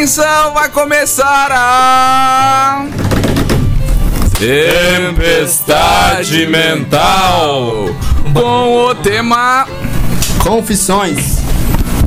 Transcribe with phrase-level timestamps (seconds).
[0.00, 2.86] Atenção, vai começar a.
[4.38, 7.90] Tempestade Mental
[8.32, 9.66] com o tema.
[10.38, 11.36] Confissões.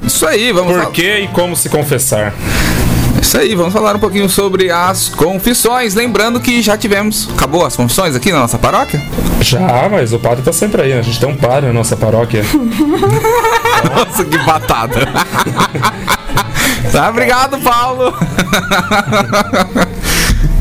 [0.02, 0.92] Isso aí, vamos Por falar.
[0.92, 2.34] que e como se confessar?
[3.22, 5.94] Isso aí, vamos falar um pouquinho sobre as confissões.
[5.94, 7.30] Lembrando que já tivemos.
[7.38, 9.00] Acabou as confissões aqui na nossa paróquia?
[9.40, 10.94] Já, mas o padre tá sempre aí.
[10.96, 10.98] né?
[10.98, 12.44] A gente tem um padre na nossa paróquia.
[13.94, 15.02] Nossa, que batada.
[16.94, 18.14] tá, obrigado, Paulo.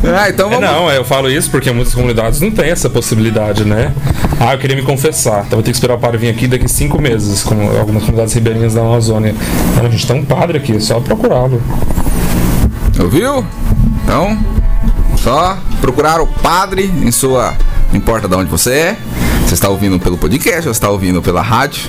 [0.05, 0.69] É, então É, vamos.
[0.69, 3.93] não, eu falo isso porque muitas comunidades não têm essa possibilidade, né?
[4.41, 5.45] Ah, eu queria me confessar.
[5.47, 8.35] Então vou ter que esperar o padre vir aqui daqui cinco meses, como algumas comunidades
[8.35, 9.33] ribeirinhas da Amazônia.
[9.77, 11.63] Não, a gente tem um padre aqui, é só procurá-lo.
[13.01, 13.47] Ouviu?
[14.03, 14.37] Então,
[15.19, 17.55] só procurar o padre em sua.
[17.93, 18.97] Não importa de onde você é.
[19.47, 21.89] Você está ouvindo pelo podcast ou está ouvindo pela rádio.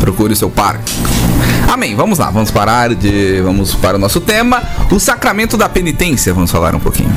[0.00, 0.80] Procure o seu padre.
[1.68, 1.94] Amém.
[1.94, 3.40] Vamos lá, vamos parar de.
[3.42, 4.62] Vamos para o nosso tema.
[4.90, 6.32] O sacramento da penitência.
[6.34, 7.12] Vamos falar um pouquinho.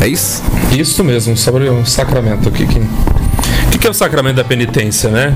[0.00, 0.42] É isso?
[0.72, 2.48] Isso mesmo, sobre o sacramento.
[2.48, 5.34] O que, que, o que, que é o sacramento da penitência, né?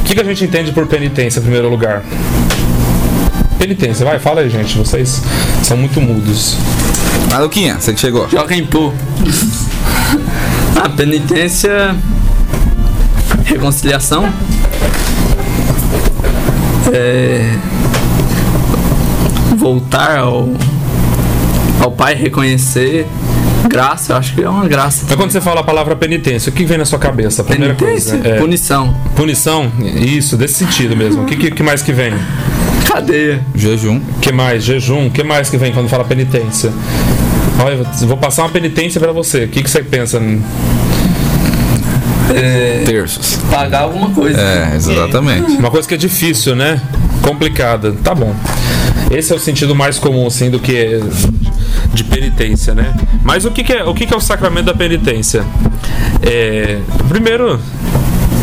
[0.00, 2.02] O que, que a gente entende por penitência, em primeiro lugar?
[3.58, 4.76] Penitência, vai, fala aí, gente.
[4.76, 5.22] Vocês
[5.62, 6.56] são muito mudos.
[7.28, 8.28] Vai, Luquinha, você que chegou.
[8.28, 8.92] Joga em pô.
[10.82, 11.94] A penitência.
[13.44, 14.32] Reconciliação.
[16.92, 17.54] É.
[19.56, 20.48] Voltar ao.
[21.80, 23.06] Ao Pai reconhecer.
[23.68, 25.04] Graça, eu acho que é uma graça.
[25.08, 27.42] Mas quando você fala a palavra penitência, o que vem na sua cabeça?
[27.42, 28.18] A primeira Penitência?
[28.18, 28.28] coisa.
[28.28, 28.94] É, Punição.
[29.14, 29.70] punição?
[29.96, 31.22] Isso, desse sentido mesmo.
[31.22, 32.12] O que, que, que mais que vem?
[32.88, 33.40] Cadeia.
[33.54, 34.00] Jejum.
[34.20, 34.64] que mais?
[34.64, 35.08] Jejum?
[35.10, 36.72] que mais que vem quando fala penitência?
[37.64, 39.44] Olha, eu vou passar uma penitência pra você.
[39.44, 40.20] O que, que você pensa?
[42.34, 43.36] É, Terços.
[43.50, 44.40] pagar alguma coisa.
[44.40, 45.52] É, exatamente.
[45.52, 46.80] Uma coisa que é difícil, né?
[47.22, 47.92] Complicada.
[48.02, 48.34] Tá bom.
[49.10, 51.00] Esse é o sentido mais comum, assim, do que
[51.92, 52.94] de penitência, né?
[53.22, 55.44] Mas o que, que é o que, que é o sacramento da penitência?
[56.22, 57.60] É, primeiro,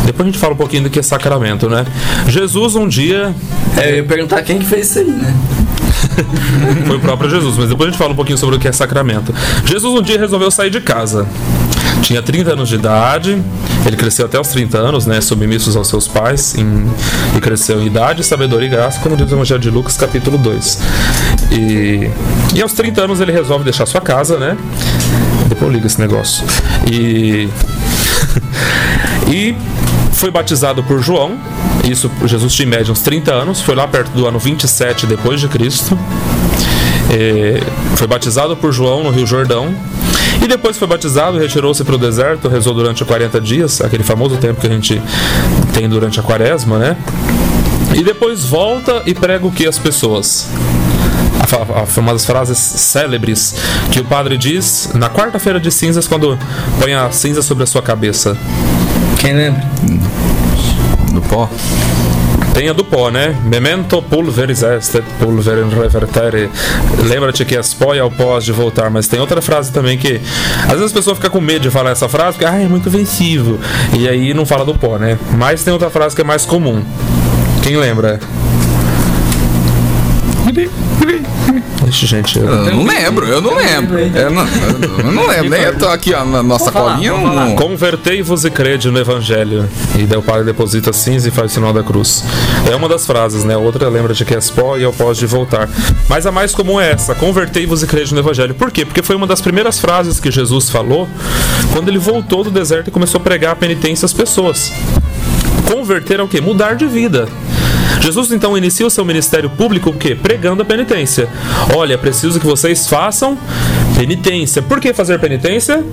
[0.04, 1.84] depois a gente fala um pouquinho do que é sacramento, né?
[2.28, 3.34] Jesus um dia
[3.76, 5.34] É, eu ia perguntar quem que fez isso aí, né?
[6.86, 8.72] Foi o próprio Jesus, mas depois a gente fala um pouquinho sobre o que é
[8.72, 9.34] sacramento.
[9.64, 11.26] Jesus um dia resolveu sair de casa.
[12.02, 13.40] Tinha 30 anos de idade,
[13.86, 16.90] ele cresceu até os 30 anos, né, submissos aos seus pais, em-
[17.36, 20.78] e cresceu em idade, sabedoria e graça, como diz o Evangelho de Lucas, capítulo 2.
[21.52, 22.10] E,
[22.54, 24.56] e aos 30 anos ele resolve deixar sua casa, né?
[25.48, 26.44] Depois eu ligo esse negócio.
[26.90, 27.48] E.
[29.30, 29.54] e
[30.12, 31.36] foi batizado por João.
[31.84, 35.40] Isso, Jesus tinha em média uns 30 anos, foi lá perto do ano 27 depois
[35.40, 35.98] de Cristo.
[37.96, 39.74] Foi batizado por João no Rio Jordão.
[40.42, 44.60] E depois foi batizado, retirou-se para o deserto, rezou durante 40 dias, aquele famoso tempo
[44.60, 45.00] que a gente
[45.74, 46.96] tem durante a quaresma, né?
[47.94, 50.46] E depois volta e prega o que às pessoas?
[51.40, 53.54] A fa- a famosas frases célebres
[53.92, 56.38] que o padre diz na quarta-feira de cinzas, quando
[56.80, 58.36] põe a cinza sobre a sua cabeça.
[59.18, 59.62] Quem lembra?
[61.12, 61.48] Do pó.
[62.54, 63.34] Tem a do pó, né?
[63.44, 66.50] Memento pulveris est, et pulverem revertere.
[67.04, 68.90] Lembra-te que és pó e ao pó de voltar.
[68.90, 70.20] Mas tem outra frase também que.
[70.64, 72.88] Às vezes a pessoa fica com medo de falar essa frase porque ah, é muito
[72.88, 73.58] ofensivo.
[73.96, 75.18] E aí não fala do pó, né?
[75.36, 76.82] Mas tem outra frase que é mais comum.
[77.62, 78.18] Quem lembra?
[81.90, 82.38] Gente.
[82.38, 83.98] eu- Eu não lembro, eu não lembro.
[83.98, 84.46] Eu não,
[85.04, 85.50] eu não lembro.
[85.50, 87.12] Nem eu tô aqui, ó, na nossa falar, colinha.
[87.12, 89.68] não- Convertei-vos e crede no Evangelho.
[89.98, 92.24] E daí o Padre deposita cinza e faz o sinal da cruz.
[92.70, 93.56] É uma das frases, né?
[93.56, 95.68] Outra lembra-te que és pó e pó has de voltar.
[96.08, 98.54] Mas a mais comum é essa: convertei-vos e crede no Evangelho.
[98.54, 98.84] Por quê?
[98.84, 101.08] Porque foi uma das primeiras frases que Jesus falou
[101.72, 104.72] quando ele voltou do deserto e começou a pregar a penitência às pessoas.
[105.72, 106.40] Converter é o quê?
[106.40, 107.28] Mudar de vida.
[108.00, 110.14] Jesus então inicia o seu ministério público o quê?
[110.14, 111.28] Pregando a penitência.
[111.76, 113.38] Olha, preciso que vocês façam
[113.96, 114.62] penitência.
[114.62, 115.84] Por que fazer penitência?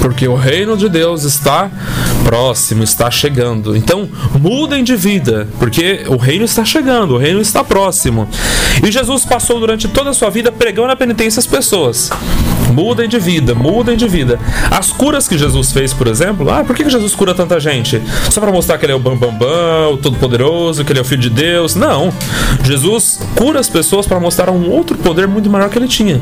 [0.00, 1.70] Porque o reino de Deus está
[2.24, 3.76] próximo, está chegando.
[3.76, 4.08] Então,
[4.40, 8.28] mudem de vida, porque o reino está chegando, o reino está próximo.
[8.84, 12.10] E Jesus passou durante toda a sua vida pregando a penitência às pessoas.
[12.72, 14.38] Mudem de vida, mudem de vida.
[14.70, 18.02] As curas que Jesus fez, por exemplo, ah, por que Jesus cura tanta gente?
[18.30, 21.02] Só para mostrar que ele é o bambambam, bam, bam, o todo-poderoso, que ele é
[21.02, 21.74] o filho de Deus?
[21.74, 22.12] Não.
[22.64, 26.20] Jesus cura as pessoas para mostrar um outro poder muito maior que ele tinha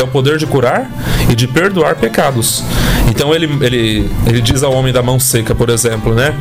[0.00, 0.90] é o poder de curar
[1.28, 2.64] e de perdoar pecados.
[3.10, 6.34] Então ele, ele, ele diz ao homem da mão seca, por exemplo, né?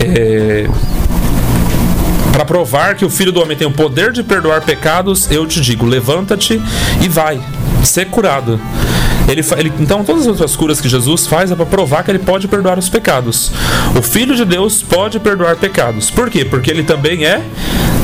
[0.00, 0.66] É,
[2.32, 5.60] para provar que o filho do homem tem o poder de perdoar pecados, eu te
[5.60, 6.60] digo: levanta-te
[7.02, 7.40] e vai,
[7.84, 8.60] ser curado.
[9.28, 12.18] Ele, ele- então, todas as outras curas que Jesus faz é para provar que ele
[12.20, 13.50] pode perdoar os pecados.
[13.98, 16.10] O Filho de Deus pode perdoar pecados.
[16.10, 16.44] Por quê?
[16.44, 17.42] Porque ele também é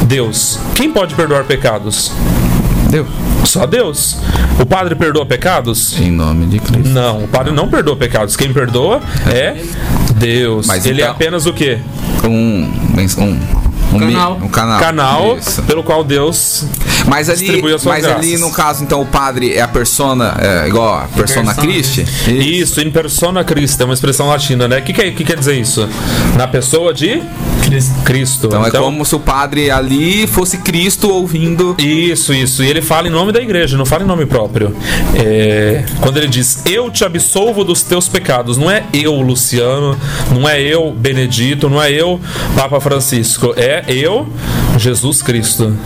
[0.06, 0.58] Deus.
[0.74, 2.10] Quem pode perdoar pecados?
[2.92, 3.08] Deus.
[3.46, 4.16] Só Deus.
[4.60, 5.98] O padre perdoa pecados?
[5.98, 6.90] Em nome de Cristo.
[6.90, 8.36] Não, o padre não perdoa pecados.
[8.36, 9.56] Quem perdoa é
[10.16, 10.66] Deus.
[10.66, 11.78] Mas Ele é então- apenas o quê?
[12.22, 13.38] Um, um,
[13.94, 14.38] um, Canal.
[14.42, 14.78] um canal.
[14.80, 15.62] Canal Isso.
[15.62, 16.66] pelo qual Deus.
[17.06, 18.40] Mas ali, distribui as suas mas ali graças.
[18.40, 22.04] no caso, então o padre é a persona, é, igual a persona Persona Christi?
[22.28, 24.78] Isso, in persona Christi, é uma expressão latina, né?
[24.78, 25.88] O que, que, que quer dizer isso?
[26.36, 27.20] Na pessoa de
[27.62, 28.02] Cristo.
[28.04, 28.46] Cristo.
[28.46, 31.74] Então, é como se o padre ali fosse Cristo ouvindo.
[31.78, 32.62] Isso, isso.
[32.62, 34.74] E ele fala em nome da igreja, não fala em nome próprio.
[35.14, 39.98] É, quando ele diz, eu te absolvo dos teus pecados, não é eu, Luciano,
[40.32, 42.20] não é eu, Benedito, não é eu,
[42.56, 44.28] Papa Francisco, é eu,
[44.78, 45.76] Jesus Cristo.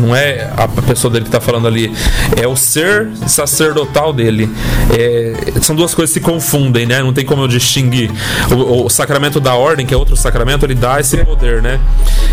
[0.00, 1.92] Não é a pessoa dele que está falando ali,
[2.40, 4.50] é o ser sacerdotal dele.
[4.90, 7.02] É, são duas coisas que se confundem, né?
[7.02, 8.10] Não tem como eu distinguir.
[8.50, 11.78] O, o sacramento da ordem, que é outro sacramento, ele dá esse poder, né?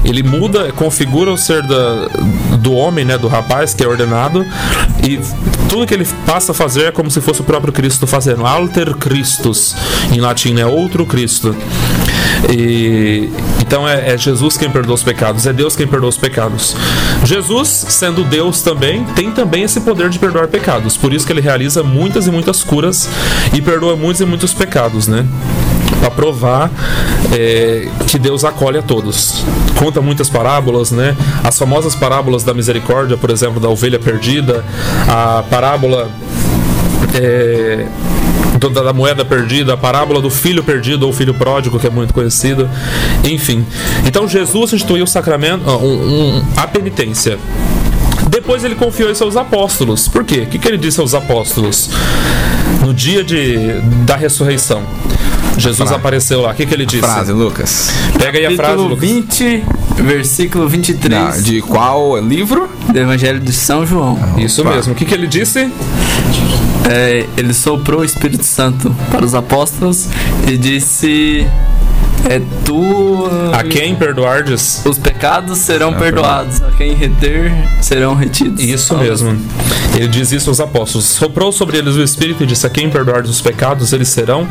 [0.03, 2.07] Ele muda, configura o ser da,
[2.57, 3.17] do homem, né?
[3.17, 4.45] Do rapaz que é ordenado,
[5.03, 5.19] e
[5.67, 8.45] tudo que ele passa a fazer é como se fosse o próprio Cristo fazendo.
[8.45, 9.75] Alter Christus,
[10.11, 11.55] em latim, é outro Cristo.
[12.49, 13.29] E,
[13.59, 16.75] então é, é Jesus quem perdoa os pecados, é Deus quem perdoa os pecados.
[17.23, 20.95] Jesus, sendo Deus também, tem também esse poder de perdoar pecados.
[20.95, 23.09] Por isso que ele realiza muitas e muitas curas
[23.53, 25.25] e perdoa muitos e muitos pecados, né?
[25.99, 26.71] Para provar
[27.33, 29.43] é, que Deus acolhe a todos.
[29.77, 31.15] Conta muitas parábolas, né?
[31.43, 34.63] As famosas parábolas da misericórdia, por exemplo, da ovelha perdida,
[35.07, 36.07] a parábola
[37.15, 37.87] é,
[38.67, 42.13] da da moeda perdida, a parábola do filho perdido ou filho pródigo, que é muito
[42.13, 42.67] conhecido.
[43.23, 43.63] Enfim.
[44.05, 47.37] Então Jesus instituiu o sacramento, um- um- a penitência.
[48.29, 50.07] Depois ele confiou isso aos apóstolos.
[50.07, 50.39] Por quê?
[50.41, 51.89] O que, que ele disse aos apóstolos?
[52.81, 54.83] No dia de, da ressurreição.
[55.57, 55.93] Jesus frase.
[55.95, 56.51] apareceu lá.
[56.51, 57.01] O que, que ele disse?
[57.01, 57.89] Frase, Lucas.
[58.17, 59.09] Pega aí a frase, Capítulo Lucas.
[59.09, 59.63] 20,
[60.03, 62.69] versículo 23 Não, de qual livro?
[62.91, 64.17] do Evangelho de São João.
[64.37, 64.71] Isso Opa.
[64.75, 64.93] mesmo.
[64.93, 65.69] O que, que ele disse?
[66.91, 70.07] É, ele soprou o Espírito Santo para os apóstolos
[70.51, 71.45] e disse:
[72.27, 73.27] É tu.
[73.53, 74.81] A quem perdoardes?
[74.85, 77.51] Os pecados serão perdoados, a quem reter
[77.81, 78.63] serão retidos.
[78.63, 79.37] Isso mesmo.
[79.95, 81.05] Ele diz isso aos apóstolos.
[81.05, 84.47] Soprou sobre eles o Espírito e disse: A quem perdoardes os pecados, eles serão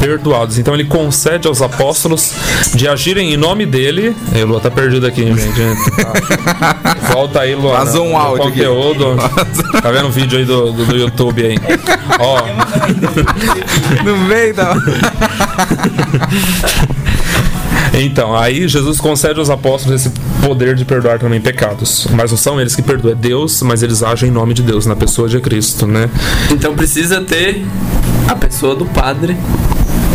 [0.00, 0.58] perdoados.
[0.58, 2.32] Então ele concede aos apóstolos
[2.74, 4.16] de agirem em nome dele.
[4.34, 5.60] Ei, Lua, tá perdido aqui, gente.
[6.02, 6.96] Tá.
[7.12, 7.78] Volta aí, Lua.
[7.78, 8.58] Vazou um áudio aqui.
[8.64, 9.16] conteúdo.
[9.82, 11.56] Tá vendo o vídeo aí do, do, do YouTube aí?
[12.20, 12.42] Ó,
[14.04, 14.74] No meio da.
[18.00, 22.06] Então, aí Jesus concede aos apóstolos esse poder de perdoar também pecados.
[22.12, 24.86] Mas não são eles que perdoam, é Deus, mas eles agem em nome de Deus,
[24.86, 26.08] na pessoa de Cristo, né?
[26.50, 27.64] Então precisa ter
[28.28, 29.36] a pessoa do padre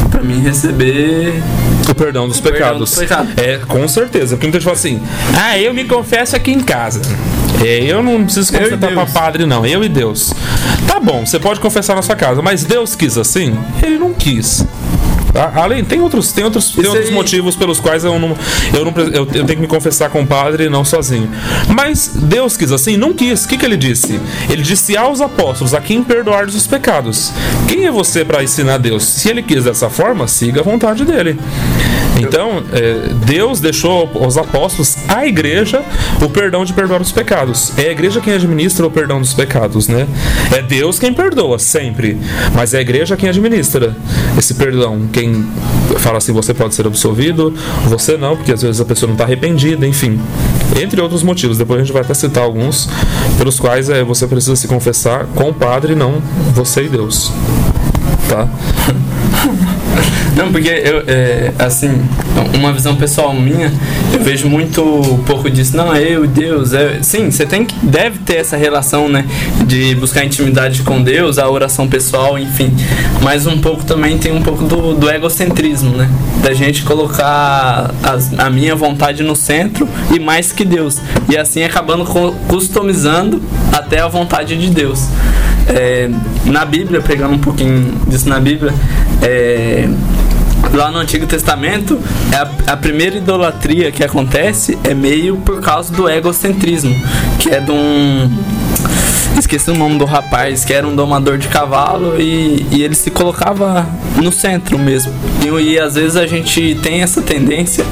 [0.10, 1.42] para mim receber.
[1.90, 2.90] O perdão dos perdão pecados.
[2.92, 3.34] dos pecados.
[3.38, 4.36] É, com certeza.
[4.36, 5.02] Porque muita gente fala assim:
[5.38, 7.02] ah, eu me confesso aqui em casa.
[7.62, 9.12] É, eu não preciso confessar pra Deus.
[9.12, 9.66] padre, não.
[9.66, 10.34] Eu e Deus.
[10.88, 13.58] Tá bom, você pode confessar na sua casa, mas Deus quis assim?
[13.82, 14.66] Ele não quis.
[15.56, 18.36] Além, tem outros, tem outros, tem outros aí- motivos pelos quais eu não,
[18.74, 21.30] eu não eu, eu tenho que me confessar com o padre e não sozinho.
[21.68, 22.98] Mas Deus quis assim?
[22.98, 23.46] Não quis.
[23.46, 24.20] O que, que ele disse?
[24.50, 27.32] Ele disse aos apóstolos: a quem perdoardes os pecados.
[27.68, 29.04] Quem é você para ensinar Deus?
[29.04, 31.40] Se ele quis dessa forma, siga a vontade dele.
[32.20, 35.84] Então, é, Deus deixou aos apóstolos, à igreja,
[36.22, 37.74] o perdão de perdoar os pecados.
[37.76, 40.08] É a igreja quem administra o perdão dos pecados, né?
[40.56, 42.18] É Deus quem perdoa, sempre.
[42.54, 43.96] Mas é a igreja quem administra
[44.38, 45.08] esse perdão.
[45.12, 45.23] Quem
[45.98, 47.54] fala assim, você pode ser absolvido,
[47.88, 50.20] você não, porque às vezes a pessoa não está arrependida, enfim.
[50.82, 51.58] Entre outros motivos.
[51.58, 52.90] Depois a gente vai até citar alguns
[53.38, 56.22] pelos quais é, você precisa se confessar com o padre, não
[56.54, 57.32] você e Deus.
[58.28, 58.48] Tá?
[60.36, 61.92] Não, porque eu, é, assim,
[62.56, 63.72] uma visão pessoal minha,
[64.12, 64.82] eu vejo muito
[65.28, 65.78] pouco disso.
[65.78, 66.74] Não, é eu e Deus.
[66.74, 69.26] É, sim, você tem que, deve ter essa relação, né?
[69.68, 72.74] De buscar intimidade com Deus, a oração pessoal, enfim.
[73.22, 76.10] Mas um pouco também tem um pouco do, do egocentrismo, né?
[76.42, 81.00] Da gente colocar as- a minha vontade no centro e mais que Deus.
[81.30, 82.06] E assim acabando
[82.48, 85.06] customizando até a vontade de Deus.
[85.68, 86.10] É,
[86.46, 88.74] na Bíblia, pegando um pouquinho disso na Bíblia,
[89.22, 89.88] é,
[90.74, 92.00] lá no Antigo Testamento,
[92.32, 96.96] é a, a primeira idolatria que acontece é meio por causa do egocentrismo,
[97.40, 98.63] que é de um.
[99.38, 103.10] Esqueci o nome do rapaz, que era um domador de cavalo e, e ele se
[103.12, 103.88] colocava
[104.22, 105.14] no centro mesmo.
[105.42, 107.86] E, e às vezes a gente tem essa tendência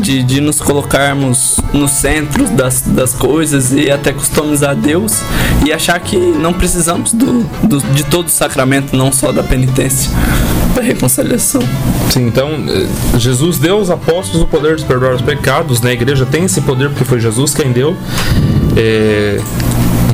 [0.00, 5.20] de, de nos colocarmos no centro das, das coisas e até customizar Deus
[5.64, 10.10] e achar que não precisamos do, do, de todo o sacramento, não só da penitência,
[10.74, 11.62] da reconciliação.
[12.10, 15.90] Sim, então eh, Jesus deu aos apóstolos o poder de perdoar os pecados, né?
[15.90, 17.96] A igreja tem esse poder porque foi Jesus quem deu.
[18.76, 19.40] É,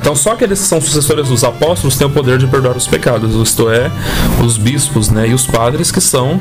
[0.08, 3.34] Então só aqueles que são sucessores dos apóstolos têm o poder de perdoar os pecados,
[3.46, 3.90] isto é,
[4.42, 6.40] os bispos, né, e os padres que são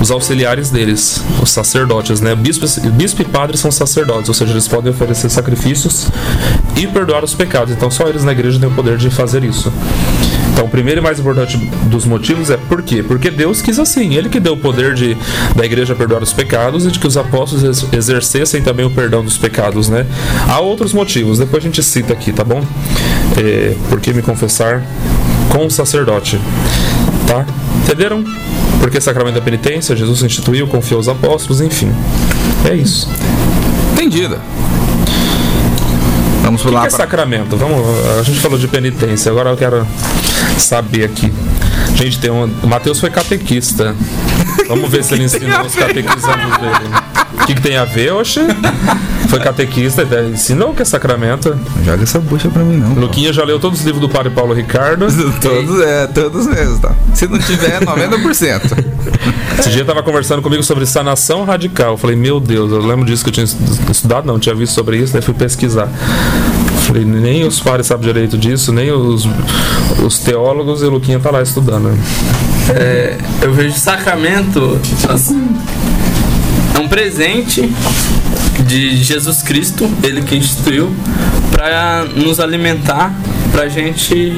[0.00, 2.36] os auxiliares deles, os sacerdotes, né?
[2.36, 6.06] Bispos, bispo e padre são sacerdotes, ou seja, eles podem oferecer sacrifícios
[6.76, 7.74] e perdoar os pecados.
[7.74, 9.72] Então só eles na igreja têm o poder de fazer isso.
[10.58, 13.00] Então, o primeiro e mais importante dos motivos é por quê?
[13.00, 14.16] Porque Deus quis assim.
[14.16, 15.16] Ele que deu o poder de,
[15.54, 19.38] da igreja perdoar os pecados e de que os apóstolos exercessem também o perdão dos
[19.38, 20.04] pecados, né?
[20.48, 22.60] Há outros motivos, depois a gente cita aqui, tá bom?
[23.36, 24.84] É, por que me confessar
[25.48, 26.40] com o sacerdote?
[27.28, 27.46] Tá?
[27.84, 28.24] Entenderam?
[28.80, 31.92] Porque sacramento da penitência, Jesus instituiu, confiou aos apóstolos, enfim.
[32.68, 33.08] É isso.
[33.92, 34.40] Entendida.
[36.48, 36.80] Vamos pular.
[36.80, 37.58] O que, que é sacramento?
[37.58, 37.78] Vamos,
[38.18, 39.86] a gente falou de penitência, agora eu quero
[40.56, 41.30] saber aqui.
[41.94, 42.44] Gente, tem um.
[42.62, 43.94] O Matheus foi catequista.
[44.66, 46.94] Vamos ver se ele ensinou os catequizandos dele.
[47.34, 48.40] O que, que, tem a ver, oxe?
[49.28, 51.54] Foi catequista, ensinou o que é sacramento.
[51.84, 52.94] Joga essa bucha pra mim, não.
[52.94, 55.06] Luquinha já leu todos os livros do Padre Paulo Ricardo.
[55.40, 56.94] todos, é, todos mesmo, tá?
[57.14, 58.84] Se não tiver, 90%.
[59.58, 61.92] Esse dia tava conversando comigo sobre sanação radical.
[61.92, 63.44] Eu falei, meu Deus, eu lembro disso que eu tinha
[63.90, 65.88] estudado, não, tinha visto sobre isso, daí fui pesquisar.
[66.86, 69.28] Falei, nem os pares sabem direito disso, nem os,
[70.02, 71.90] os teólogos e o Luquinha tá lá estudando.
[72.70, 75.54] É, eu vejo sacramento assim.
[76.74, 77.70] É um presente
[78.68, 80.94] de Jesus Cristo, ele que instituiu,
[81.50, 83.12] para nos alimentar,
[83.50, 84.32] para gente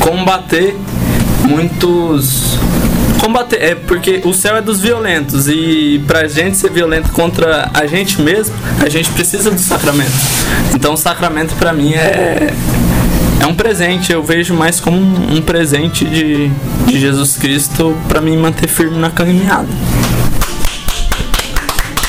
[0.00, 0.76] combater
[1.48, 2.58] muitos
[3.20, 3.62] combater.
[3.62, 8.20] É porque o céu é dos violentos e pra gente ser violento contra a gente
[8.20, 10.12] mesmo, a gente precisa do sacramento.
[10.74, 12.52] Então o sacramento para mim é
[13.40, 16.50] é um presente, eu vejo mais como um, um presente de,
[16.86, 19.68] de Jesus Cristo para me manter firme na caminhada.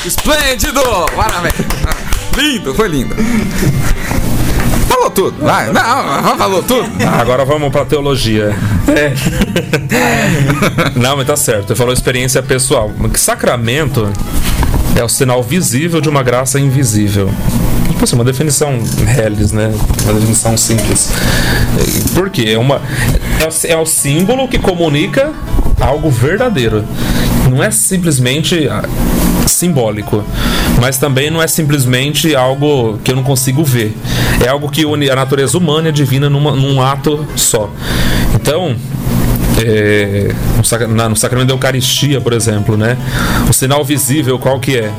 [0.06, 0.80] Esplêndido!
[1.16, 1.54] Parabéns!
[2.36, 3.14] Lindo, foi lindo.
[4.88, 5.44] Falou tudo.
[5.44, 6.88] Vai, não, falou tudo.
[7.04, 8.54] Ah, agora vamos pra teologia.
[8.88, 9.12] É.
[10.94, 11.68] Não, mas tá certo.
[11.68, 12.92] Você falou experiência pessoal.
[13.14, 14.08] Sacramento
[14.94, 17.28] é o sinal visível de uma graça invisível.
[17.88, 19.74] Tipo assim, uma definição reles, né?
[20.04, 21.10] Uma definição simples.
[22.14, 22.50] Por quê?
[22.50, 22.80] É, uma,
[23.40, 25.32] é, é o símbolo que comunica
[25.80, 26.84] algo verdadeiro.
[27.50, 28.68] Não é simplesmente
[29.46, 30.24] simbólico,
[30.80, 33.96] mas também não é simplesmente algo que eu não consigo ver.
[34.44, 37.70] É algo que une a natureza humana e a divina numa, num ato só.
[38.34, 38.74] Então,
[39.64, 40.34] é,
[41.08, 42.96] no sacramento da Eucaristia, por exemplo, né?
[43.48, 44.92] O sinal visível qual que é?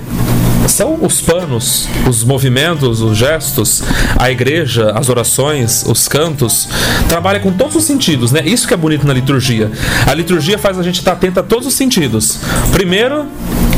[0.68, 3.84] São os panos, os movimentos, os gestos,
[4.18, 6.68] a igreja, as orações, os cantos,
[7.08, 8.42] trabalha com todos os sentidos, né?
[8.46, 9.72] Isso que é bonito na liturgia.
[10.06, 12.40] A liturgia faz a gente estar atento a todos os sentidos.
[12.72, 13.26] Primeiro,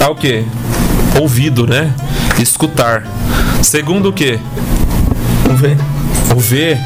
[0.03, 0.43] ao que?
[1.19, 1.93] Ouvido, né?
[2.39, 3.05] Escutar.
[3.61, 4.39] Segundo o que?
[5.49, 5.77] Ouvir.
[6.33, 6.77] Ouvir.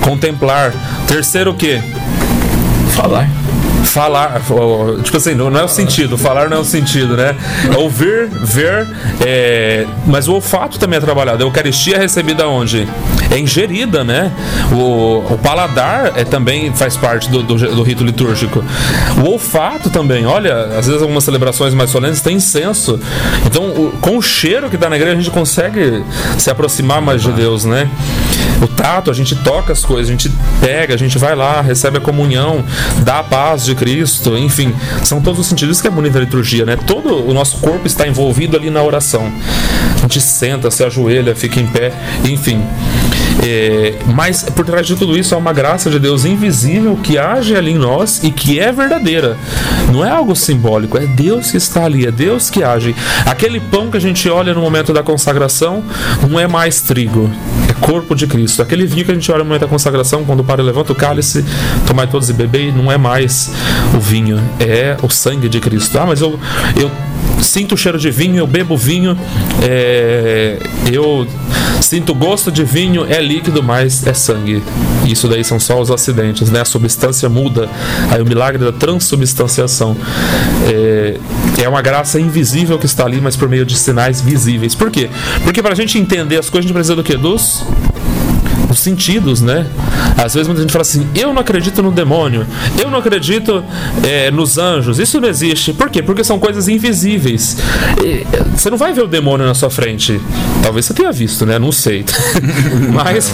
[0.00, 0.72] Contemplar.
[1.06, 1.80] Terceiro o que?
[2.94, 3.28] Falar
[3.88, 4.40] falar,
[5.02, 7.34] tipo assim, não é o sentido, falar não é o sentido, né?
[7.72, 8.86] É ouvir, ver,
[9.24, 11.42] é, mas o olfato também é trabalhado.
[11.42, 12.86] A Eucaristia é recebida onde?
[13.30, 14.30] É ingerida, né?
[14.72, 18.62] O, o paladar é, também faz parte do, do, do, rito litúrgico.
[19.24, 23.00] O olfato também, olha, às vezes algumas celebrações mais solenes tem incenso.
[23.46, 26.04] Então, o, com o cheiro que dá na igreja, a gente consegue
[26.38, 27.88] se aproximar mais de Deus, né?
[28.62, 31.98] O tato, a gente toca as coisas, a gente pega, a gente vai lá, recebe
[31.98, 32.64] a comunhão,
[33.04, 35.76] dá a paz de Cristo, enfim, são todos os sentidos.
[35.76, 36.76] Isso que é bonita a liturgia, né?
[36.76, 39.32] Todo o nosso corpo está envolvido ali na oração.
[39.96, 41.92] A gente senta, se ajoelha, fica em pé,
[42.24, 42.62] enfim.
[43.44, 47.54] É, mas por trás de tudo isso há uma graça de Deus invisível que age
[47.54, 49.36] ali em nós e que é verdadeira.
[49.92, 52.94] Não é algo simbólico, é Deus que está ali, é Deus que age.
[53.24, 55.84] Aquele pão que a gente olha no momento da consagração
[56.28, 57.30] não é mais trigo,
[57.68, 58.60] é corpo de Cristo.
[58.60, 60.94] Aquele vinho que a gente olha no momento da consagração, quando o padre levanta o
[60.94, 61.44] cálice,
[61.86, 63.52] tomai todos e beber, não é mais
[63.94, 65.98] o vinho, é o sangue de Cristo.
[65.98, 66.38] Ah, mas eu,
[66.76, 66.90] eu
[67.42, 69.18] sinto o cheiro de vinho, eu bebo vinho,
[69.62, 70.58] é,
[70.92, 71.26] eu
[71.80, 74.62] sinto gosto de vinho, é líquido, mas é sangue.
[75.06, 76.60] Isso daí são só os acidentes, né?
[76.60, 77.68] A substância muda.
[78.10, 79.96] Aí o milagre da transubstanciação.
[80.66, 81.18] É,
[81.62, 84.74] é uma graça invisível que está ali, mas por meio de sinais visíveis.
[84.74, 85.08] Por quê?
[85.44, 87.16] Porque para a gente entender as coisas, a gente precisa do quê?
[87.16, 87.64] Dos
[88.70, 89.66] os sentidos, né?
[90.16, 92.46] Às vezes muita gente fala assim: eu não acredito no demônio,
[92.78, 93.64] eu não acredito
[94.04, 95.72] é, nos anjos, isso não existe.
[95.72, 96.02] Por quê?
[96.02, 97.56] Porque são coisas invisíveis.
[98.04, 100.20] E, você não vai ver o demônio na sua frente.
[100.62, 101.58] Talvez você tenha visto, né?
[101.58, 102.04] Não sei.
[102.92, 103.32] mas,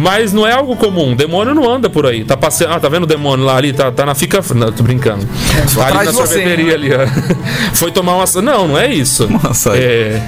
[0.00, 1.16] mas não é algo comum.
[1.16, 2.24] Demônio não anda por aí.
[2.24, 2.74] Tá passeando.
[2.74, 3.72] Ah, tá vendo o demônio lá ali?
[3.72, 4.40] Tá, tá na fica.
[4.54, 5.26] Não, tô brincando.
[5.56, 7.06] É, ali na sorveteria ali, ó.
[7.74, 8.42] Foi tomar uma.
[8.42, 9.28] Não, não é isso.
[9.28, 9.76] Nossa.
[9.76, 10.20] É,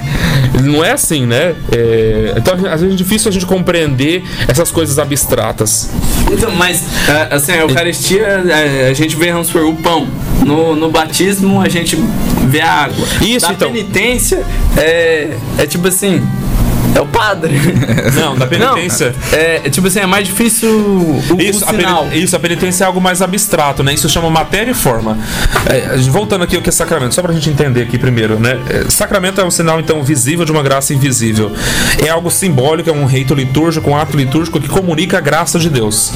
[0.63, 1.55] não é assim, né?
[1.71, 5.89] É, então, às vezes é difícil a gente compreender entender essas coisas abstratas.
[6.31, 10.07] Então, mas, é, assim, a Eucaristia, é, a gente vê, vamos supor, o pão.
[10.45, 11.97] No, no batismo, a gente
[12.47, 13.05] vê a água.
[13.21, 13.71] Isso, da então.
[13.71, 14.43] penitência,
[14.77, 16.21] é, é tipo assim...
[16.95, 17.55] É o padre.
[18.19, 19.13] Não, da penitência.
[19.31, 22.05] Não, é, é tipo assim, é mais difícil o, Isso o a, sinal.
[22.05, 23.93] peni- isso, a penitência é algo mais abstrato, né?
[23.93, 25.17] Isso chama matéria e forma.
[25.67, 28.57] É, voltando aqui ao que é sacramento, só pra gente entender aqui primeiro, né?
[28.69, 31.51] É, Sacramento é um sinal, então, visível de uma graça invisível.
[32.03, 35.69] É algo simbólico, é um rito litúrgico, um ato litúrgico que comunica a graça de
[35.69, 36.11] Deus.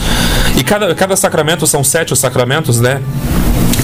[0.58, 3.02] E cada, cada sacramento, são sete os sacramentos, né?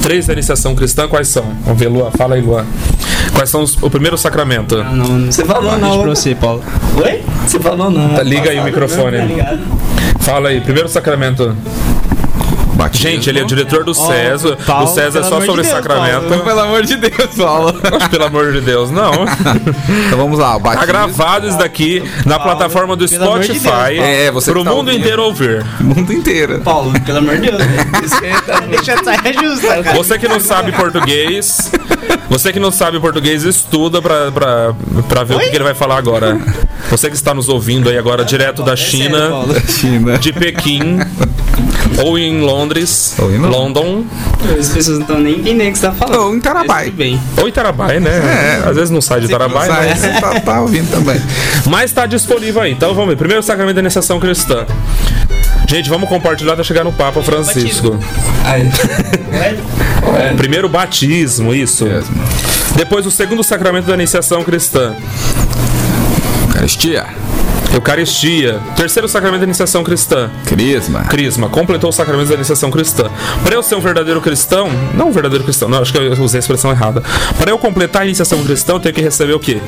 [0.01, 1.43] Três da iniciação cristã, quais são?
[1.63, 2.09] Vamos ver, Luan.
[2.11, 2.65] Fala aí, Luan.
[3.33, 4.83] Quais são os, o primeiro sacramento?
[4.83, 5.31] Não, não.
[5.31, 6.01] Você falou Deixa não.
[6.01, 6.63] pra você, Paulo.
[7.03, 7.21] Oi?
[7.45, 8.15] Você falou não.
[8.15, 9.17] Tá, liga aí o microfone.
[10.19, 11.55] Fala aí, primeiro sacramento.
[12.79, 13.09] Batismo.
[13.11, 14.57] Gente, ele é diretor do César.
[14.65, 16.27] Paulo, o César é só sobre de Deus, sacramento.
[16.29, 16.43] Paulo.
[16.45, 17.73] Pelo amor de Deus, Paulo.
[18.09, 19.11] Pelo amor de Deus, não.
[20.07, 20.87] Então vamos lá, o Tá batismo.
[20.87, 23.95] gravado isso daqui na plataforma do amor de Spotify.
[23.95, 23.99] Deus.
[24.07, 24.99] É, você pro tá mundo ouvindo.
[25.01, 25.65] inteiro ouvir.
[25.79, 26.59] O mundo inteiro.
[26.61, 27.61] Paulo, pelo amor de Deus.
[28.69, 29.97] Deixa a saia justa, cara.
[29.97, 31.71] Você que não sabe português,
[32.29, 34.73] você que não sabe português, estuda pra, pra,
[35.07, 36.39] pra ver o que, que ele vai falar agora.
[36.89, 39.29] Você que está nos ouvindo aí agora, direto da sério, China.
[39.67, 40.17] China.
[40.17, 40.99] de Pequim,
[42.03, 43.37] ou em Londres, Ou em.
[43.37, 44.05] London,
[44.59, 46.21] As pessoas não estão nem entendendo o que você tá falando.
[46.21, 46.93] Ou em Tarabai.
[46.97, 48.61] Mas ou Itarabai, né?
[48.63, 48.69] É.
[48.69, 49.95] Às vezes não sai de Itarabai, Sai, né?
[49.95, 51.21] você tá, tá ouvindo também.
[51.67, 52.71] Mas tá disponível aí.
[52.71, 53.17] Então vamos ver.
[53.17, 54.65] Primeiro sacramento da iniciação cristã.
[55.67, 57.97] Gente, vamos compartilhar até chegar no Papa Francisco.
[60.37, 61.85] Primeiro batismo, isso.
[62.75, 64.95] Depois o segundo sacramento da iniciação cristã.
[66.47, 67.05] Eucaristia.
[67.79, 68.59] Eucaristia.
[68.75, 70.29] Terceiro sacramento da iniciação cristã.
[70.45, 71.03] Crisma.
[71.05, 71.47] Crisma.
[71.47, 73.09] Completou o sacramento da iniciação cristã.
[73.41, 76.39] Para eu ser um verdadeiro cristão, não um verdadeiro cristão, não, acho que eu usei
[76.39, 77.01] a expressão errada.
[77.37, 79.61] Para eu completar a iniciação cristã, eu tenho que receber o quê?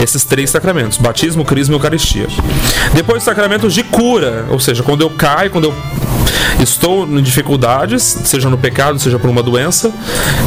[0.00, 2.26] Esses três sacramentos: batismo, crisma e eucaristia.
[2.92, 5.74] Depois, os sacramentos de cura, ou seja, quando eu caio, quando eu
[6.60, 9.90] estou em dificuldades, seja no pecado, seja por uma doença,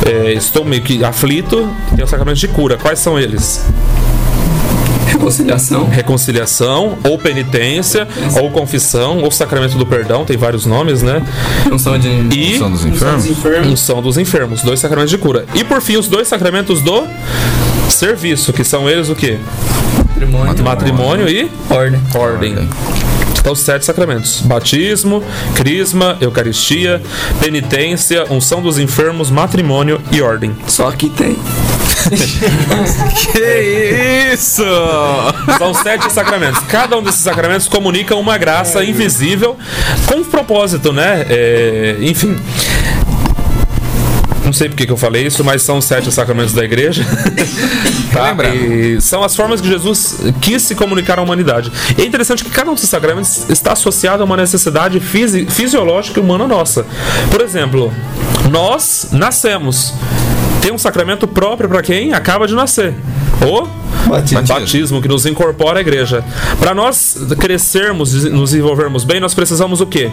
[0.05, 2.77] é, estou meio que aflito, tem os sacramentos de cura.
[2.77, 3.65] Quais são eles?
[5.11, 5.85] Reconciliação.
[5.89, 8.07] reconciliação, ou penitência,
[8.41, 11.21] ou confissão, ou sacramento do perdão, tem vários nomes, né?
[11.71, 12.07] Unção de.
[12.07, 13.23] E Unção enfermos.
[13.23, 13.67] dos enfermos.
[13.67, 15.45] unção dos enfermos, dois sacramentos de cura.
[15.53, 17.07] E por fim, os dois sacramentos do
[17.89, 19.37] serviço, que são eles o quê?
[20.15, 20.63] Matrimônio.
[20.63, 22.01] Matrimônio e Ordem.
[22.13, 22.69] ordem.
[23.39, 25.23] Então, sete sacramentos: batismo,
[25.55, 27.01] crisma, eucaristia,
[27.41, 30.55] penitência, unção dos enfermos, matrimônio e ordem.
[30.67, 31.37] Só que tem.
[33.33, 34.63] Que isso!
[35.57, 36.59] São sete sacramentos.
[36.67, 39.57] Cada um desses sacramentos comunica uma graça invisível
[40.05, 41.25] com um propósito, né?
[41.29, 42.37] É, enfim.
[44.49, 47.05] Não sei porque que eu falei isso, mas são sete sacramentos da igreja.
[48.11, 48.35] tá?
[48.51, 51.71] E são as formas que Jesus quis se comunicar à humanidade.
[51.95, 56.19] E é interessante que cada um desses sacramentos está associado a uma necessidade fisi fisiológica
[56.19, 56.83] e humana nossa.
[57.29, 57.93] Por exemplo,
[58.49, 59.93] nós nascemos.
[60.61, 62.93] Tem um sacramento próprio para quem acaba de nascer.
[63.41, 64.41] O Batismo.
[64.47, 66.23] batismo que nos incorpora à igreja.
[66.59, 70.09] Para nós crescermos e nos desenvolvermos bem, nós precisamos o quê?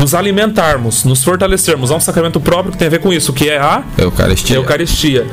[0.00, 1.90] Nos alimentarmos, nos fortalecermos.
[1.90, 4.56] Há um sacramento próprio que tem a ver com isso, que é a Eucaristia.
[4.56, 5.26] Eucaristia.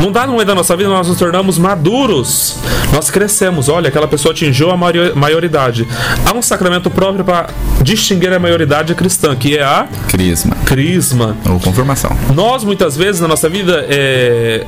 [0.00, 2.56] Num dado momento da nossa vida, nós nos tornamos maduros.
[2.92, 3.68] Nós crescemos.
[3.68, 5.86] Olha, aquela pessoa atingiu a maio- maioridade.
[6.24, 7.48] Há um sacramento próprio para
[7.82, 10.56] distinguir a maioridade cristã, que é a Crisma.
[10.64, 11.36] crisma.
[11.48, 12.16] Ou confirmação.
[12.34, 14.64] Nós, muitas vezes, na nossa vida, é,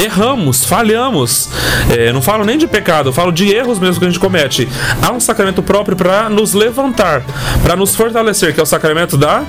[0.00, 1.48] erramos, falhamos.
[1.90, 4.68] É, não falo nem de pecado, falo de erros mesmo que a gente comete.
[5.02, 7.22] Há um sacramento próprio para nos levantar,
[7.62, 9.42] para nos fortalecer, que é o sacramento da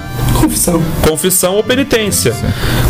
[0.44, 0.84] Confissão.
[1.08, 2.36] confissão ou penitência.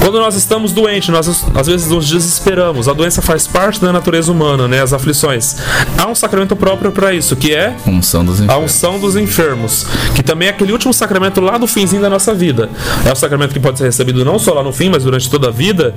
[0.02, 2.88] Quando nós estamos doentes, nós às vezes nos desesperamos.
[2.89, 4.82] A doença faz parte da natureza humana, né?
[4.82, 5.58] As aflições.
[5.98, 8.63] Há um sacramento próprio para isso, que é Unção dos a enfermos.
[8.63, 9.86] unção dos enfermos,
[10.16, 12.70] que também é aquele último sacramento lá do finzinho da nossa vida.
[13.06, 15.50] É o sacramento que pode ser recebido não só lá no fim, mas durante toda
[15.50, 15.94] a vida,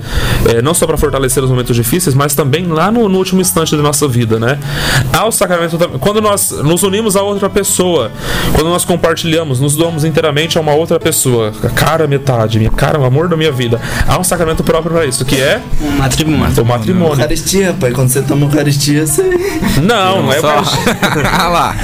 [0.55, 3.75] é, não só para fortalecer os momentos difíceis, mas também lá no, no último instante
[3.77, 4.59] da nossa vida, né?
[5.12, 8.11] Há o sacramento quando nós nos unimos a outra pessoa,
[8.55, 12.98] quando nós compartilhamos, nos doamos inteiramente a uma outra pessoa, a cara metade, minha cara,
[12.98, 13.80] o amor da minha vida.
[14.06, 16.62] Há um sacramento próprio para isso, que é Um matrimônio.
[16.62, 17.14] o matrimônio.
[17.14, 17.92] Eucaristia, pai.
[17.92, 19.22] Quando você toma Eucaristia, você.
[19.82, 20.62] Não, não é Só...
[21.32, 21.76] ah lá.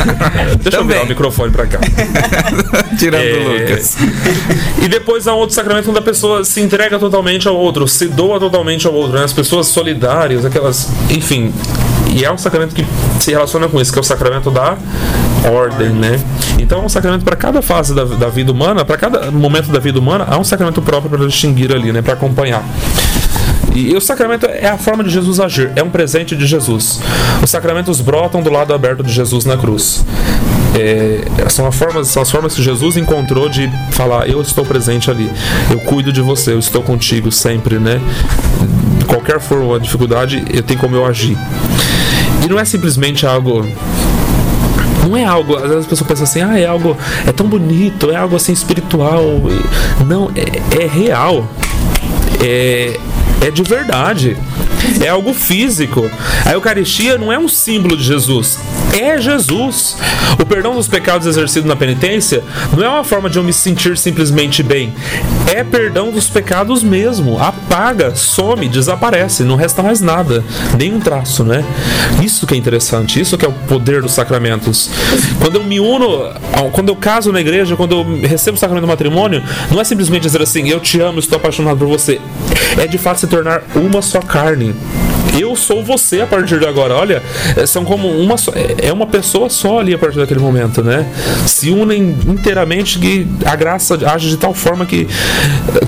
[0.60, 1.78] Deixa eu virar o microfone para cá.
[2.98, 3.96] Tirando É, o Lucas.
[4.82, 8.08] E depois há um outro sacramento onde a pessoa se entrega totalmente ao outro, se
[8.08, 9.24] doa totalmente ao outro, né?
[9.24, 10.88] As pessoas solidárias, aquelas.
[11.10, 11.52] Enfim.
[12.14, 12.86] E é um sacramento que
[13.20, 14.76] se relaciona com isso, que é o sacramento da
[15.50, 16.20] ordem, né?
[16.58, 19.78] Então é um sacramento para cada fase da, da vida humana, para cada momento da
[19.78, 22.02] vida humana, há um sacramento próprio para distinguir ali, né?
[22.02, 22.62] Para acompanhar.
[23.74, 27.00] E o sacramento é a forma de Jesus agir, é um presente de Jesus.
[27.42, 30.04] Os sacramentos brotam do lado aberto de Jesus na cruz.
[30.78, 35.10] É, são, as formas, são as formas que Jesus encontrou de falar: Eu estou presente
[35.10, 35.30] ali,
[35.70, 38.00] eu cuido de você, eu estou contigo sempre, né?
[39.06, 41.36] Qualquer for a dificuldade, eu tenho como eu agir.
[42.44, 43.66] E não é simplesmente algo
[45.08, 48.10] não é algo, às vezes as pessoas pensam assim, ah, é algo, é tão bonito,
[48.10, 49.22] é algo assim espiritual.
[50.06, 51.46] Não, é, é real.
[52.40, 52.98] É,
[53.42, 54.36] é de verdade.
[55.00, 56.10] É algo físico.
[56.44, 58.58] A Eucaristia não é um símbolo de Jesus,
[58.92, 59.96] é Jesus.
[60.40, 62.42] O perdão dos pecados exercido na penitência
[62.76, 64.92] não é uma forma de eu me sentir simplesmente bem.
[65.52, 67.38] É perdão dos pecados mesmo.
[67.38, 70.44] Apaga, some, desaparece, não resta mais nada,
[70.78, 71.64] nem um traço, né?
[72.22, 74.90] Isso que é interessante, isso que é o poder dos sacramentos.
[75.40, 76.30] Quando eu me uno,
[76.72, 80.22] quando eu caso na igreja, quando eu recebo o sacramento do matrimônio, não é simplesmente
[80.22, 82.20] dizer assim, eu te amo, estou apaixonado por você.
[82.78, 84.61] É de fato se tornar uma só carne.
[85.38, 86.94] Eu sou você a partir de agora.
[86.94, 87.22] Olha,
[87.56, 90.82] é, são como uma só, é, é uma pessoa só ali a partir daquele momento,
[90.82, 91.06] né?
[91.46, 95.08] Se unem inteiramente que a graça age de tal forma que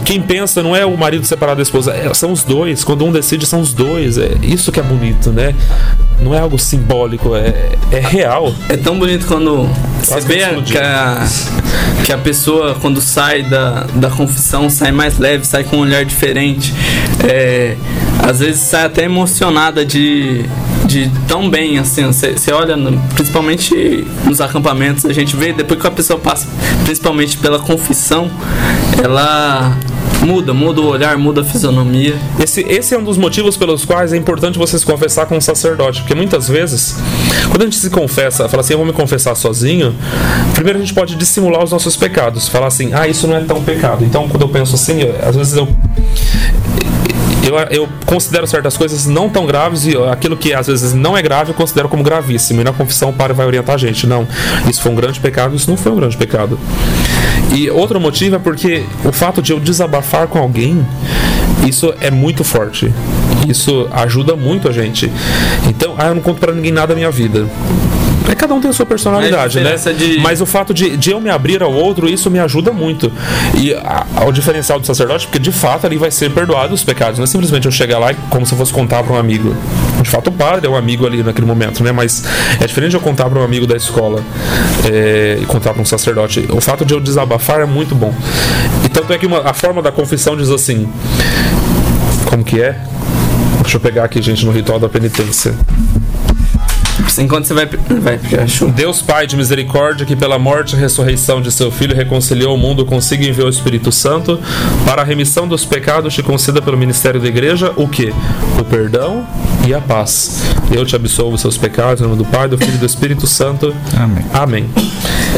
[0.05, 2.83] quem pensa não é o marido separado da esposa, é, são os dois.
[2.85, 4.17] Quando um decide, são os dois.
[4.17, 5.55] É isso que é bonito, né?
[6.21, 8.55] Não é algo simbólico, é, é real.
[8.69, 9.69] É tão bonito quando
[10.03, 11.27] você vê que a,
[12.05, 16.05] que a pessoa, quando sai da, da confissão, sai mais leve, sai com um olhar
[16.05, 16.73] diferente.
[17.29, 17.77] É,
[18.25, 20.45] às vezes sai até emocionada de,
[20.87, 25.87] de tão bem, assim, você olha, no, principalmente nos acampamentos, a gente vê, depois que
[25.87, 26.49] a pessoa passa,
[26.85, 28.31] principalmente pela confissão,
[29.03, 29.77] ela
[30.25, 32.17] muda, muda o olhar, muda a fisionomia.
[32.41, 35.41] Esse, esse é um dos motivos pelos quais é importante você se confessar com um
[35.41, 36.97] sacerdote, porque muitas vezes,
[37.51, 39.95] quando a gente se confessa, fala assim, eu vou me confessar sozinho,
[40.55, 43.63] primeiro a gente pode dissimular os nossos pecados, falar assim, ah, isso não é tão
[43.63, 44.03] pecado.
[44.03, 45.69] Então, quando eu penso assim, eu, às vezes eu
[47.47, 51.23] eu, eu considero certas coisas não tão graves e aquilo que às vezes não é
[51.23, 52.61] grave eu considero como gravíssimo.
[52.61, 54.07] E na confissão o padre vai orientar a gente.
[54.07, 54.27] Não,
[54.69, 56.59] isso foi um grande pecado, isso não foi um grande pecado.
[57.55, 60.85] E outro motivo é porque o fato de eu desabafar com alguém,
[61.67, 62.93] isso é muito forte.
[63.47, 65.11] Isso ajuda muito a gente.
[65.69, 67.47] Então, ah, eu não conto para ninguém nada da minha vida.
[68.29, 69.77] É, cada um tem a sua personalidade, né?
[69.77, 70.19] De...
[70.21, 73.13] Mas o fato de, de eu me abrir ao outro, isso me ajuda muito.
[73.55, 73.75] E
[74.17, 77.19] ao diferencial do sacerdote, porque de fato ali vai ser perdoado os pecados.
[77.19, 79.55] Não é simplesmente eu chegar lá e como se eu fosse contar para um amigo.
[80.01, 81.93] De fato, o padre é um amigo ali naquele momento, né?
[81.93, 82.25] Mas
[82.61, 84.23] é diferente de eu contar para um amigo da escola
[84.91, 86.47] é, e contar para um sacerdote.
[86.51, 88.15] O fato de eu desabafar é muito bom.
[88.85, 90.89] E tanto é que uma, a forma da confissão diz assim:
[92.27, 92.81] Como que é?
[93.61, 95.55] Deixa eu pegar aqui, gente, no ritual da penitência.
[97.19, 97.67] Enquanto você vai.
[97.67, 98.19] vai
[98.75, 102.85] Deus Pai de misericórdia, que pela morte e ressurreição de seu Filho reconciliou o mundo
[102.85, 104.41] consigo e enviou o Espírito Santo,
[104.85, 108.13] para a remissão dos pecados te conceda pelo ministério da igreja o que?
[108.59, 109.27] O perdão
[109.67, 110.43] e a paz.
[110.71, 113.75] Eu te absolvo seus pecados, em nome do Pai, do Filho e do Espírito Santo.
[113.97, 114.25] Amém.
[114.33, 114.71] Amém.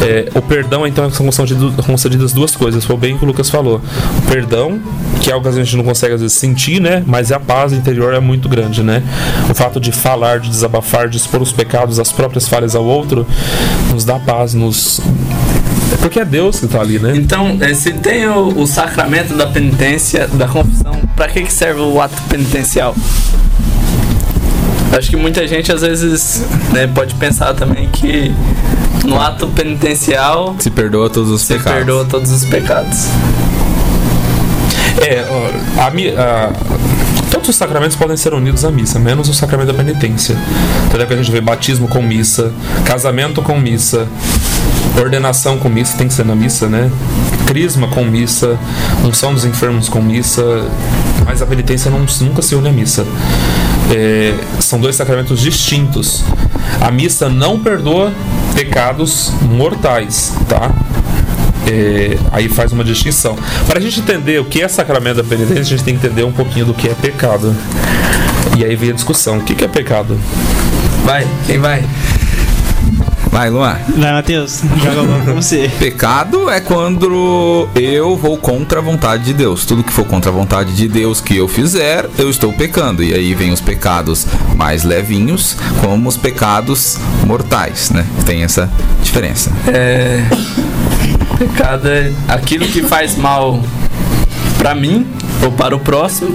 [0.02, 1.26] É, o perdão, então, são
[1.84, 2.84] concedidas duas coisas.
[2.84, 3.80] Foi bem que o Lucas falou.
[4.18, 4.80] O perdão,
[5.20, 7.02] que é algo que a gente não consegue às vezes sentir, né?
[7.06, 9.02] Mas a paz interior é muito grande, né?
[9.50, 13.26] O fato de falar, de desabafar, de expor os pecados, as próprias falhas ao outro,
[13.90, 15.00] nos dá paz, nos
[15.92, 17.14] é porque é Deus que está ali, né?
[17.16, 21.80] Então, é, se tem o, o, sacramento da penitência, da confissão, para que, que serve
[21.80, 22.94] o ato penitencial?
[24.92, 28.32] Acho que muita gente às vezes né, pode pensar também que
[29.04, 31.72] no ato penitencial se perdoa todos os se pecados.
[31.72, 33.06] perdoa todos os pecados.
[34.98, 35.20] É,
[35.78, 36.52] a, a,
[37.30, 40.36] todos os sacramentos podem ser unidos à missa, menos o sacramento da penitência.
[40.86, 42.52] Então é que a gente vê batismo com missa,
[42.84, 44.06] casamento com missa,
[44.98, 46.90] ordenação com missa, tem que ser na missa, né?
[47.46, 48.58] Crisma com missa,
[49.04, 50.42] unção dos enfermos com missa,
[51.26, 53.04] mas a penitência não, nunca se une à missa
[53.94, 56.24] é, são dois sacramentos distintos.
[56.80, 58.12] A missa não perdoa
[58.54, 60.70] pecados mortais, tá?
[61.66, 63.36] É, aí faz uma distinção.
[63.66, 66.24] Para a gente entender o que é sacramento da penitência, a gente tem que entender
[66.24, 67.54] um pouquinho do que é pecado.
[68.56, 70.18] E aí vem a discussão: o que, que é pecado?
[71.04, 71.84] Vai, quem vai?
[73.36, 73.76] Vai, Luan.
[73.98, 74.62] Vai, Matheus.
[74.82, 75.70] Joga logo pra você.
[75.78, 79.66] Pecado é quando eu vou contra a vontade de Deus.
[79.66, 83.04] Tudo que for contra a vontade de Deus que eu fizer, eu estou pecando.
[83.04, 88.06] E aí vem os pecados mais levinhos, como os pecados mortais, né?
[88.24, 88.70] Tem essa
[89.02, 89.52] diferença.
[89.68, 90.24] É.
[91.38, 93.62] Pecado é aquilo que faz mal
[94.56, 95.06] para mim
[95.44, 96.34] ou para o próximo.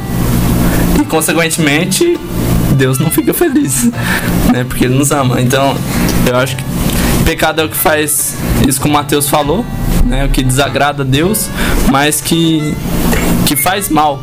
[1.01, 2.15] E consequentemente,
[2.75, 3.85] Deus não fica feliz,
[4.53, 4.63] né?
[4.67, 5.41] Porque ele nos ama.
[5.41, 5.75] Então,
[6.27, 6.63] eu acho que
[7.25, 8.35] Pecado é o que faz
[8.67, 9.65] isso que o Mateus falou,
[10.05, 10.25] né?
[10.25, 11.49] O que desagrada a Deus,
[11.89, 12.73] mas que,
[13.47, 14.21] que faz mal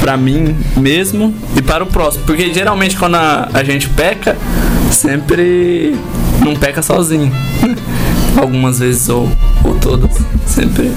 [0.00, 2.24] para mim mesmo e para o próximo.
[2.24, 4.36] Porque geralmente quando a, a gente peca,
[4.90, 5.96] sempre
[6.44, 7.32] não peca sozinho.
[8.36, 9.28] algumas vezes ou,
[9.64, 10.10] ou todas.
[10.46, 10.92] Sempre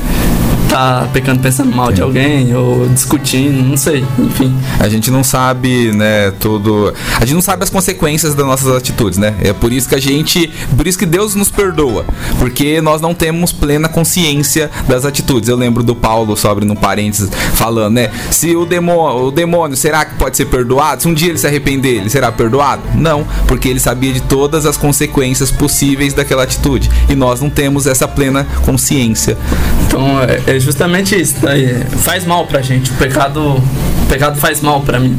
[0.69, 4.55] tá pecando pensando mal de alguém ou discutindo, não sei, enfim.
[4.79, 6.93] A gente não sabe, né, tudo.
[7.15, 9.35] A gente não sabe as consequências das nossas atitudes, né?
[9.41, 10.51] É por isso que a gente.
[10.75, 12.05] Por isso que Deus nos perdoa.
[12.39, 15.49] Porque nós não temos plena consciência das atitudes.
[15.49, 18.11] Eu lembro do Paulo, sobre no parênteses, falando, né?
[18.31, 21.01] Se o demônio, o demônio, será que pode ser perdoado?
[21.01, 22.81] Se um dia ele se arrepender, ele será perdoado?
[22.95, 26.89] Não, porque ele sabia de todas as consequências possíveis daquela atitude.
[27.09, 29.37] E nós não temos essa plena consciência.
[29.85, 31.35] Então é, é justamente isso.
[31.41, 31.83] Daí.
[32.03, 32.91] Faz mal pra gente.
[32.91, 35.17] O pecado, o pecado faz mal pra mim.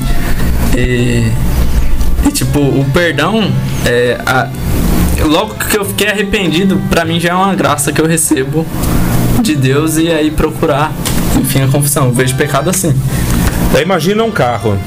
[0.77, 1.31] E,
[2.27, 3.51] e, tipo, o perdão,
[3.87, 4.48] é, a-
[5.24, 8.64] logo que eu fiquei arrependido, pra mim já é uma graça que eu recebo
[9.42, 10.92] de Deus e aí procurar,
[11.37, 12.07] enfim, a confissão.
[12.07, 12.94] Eu vejo pecado assim.
[13.83, 14.79] Imagina um carro.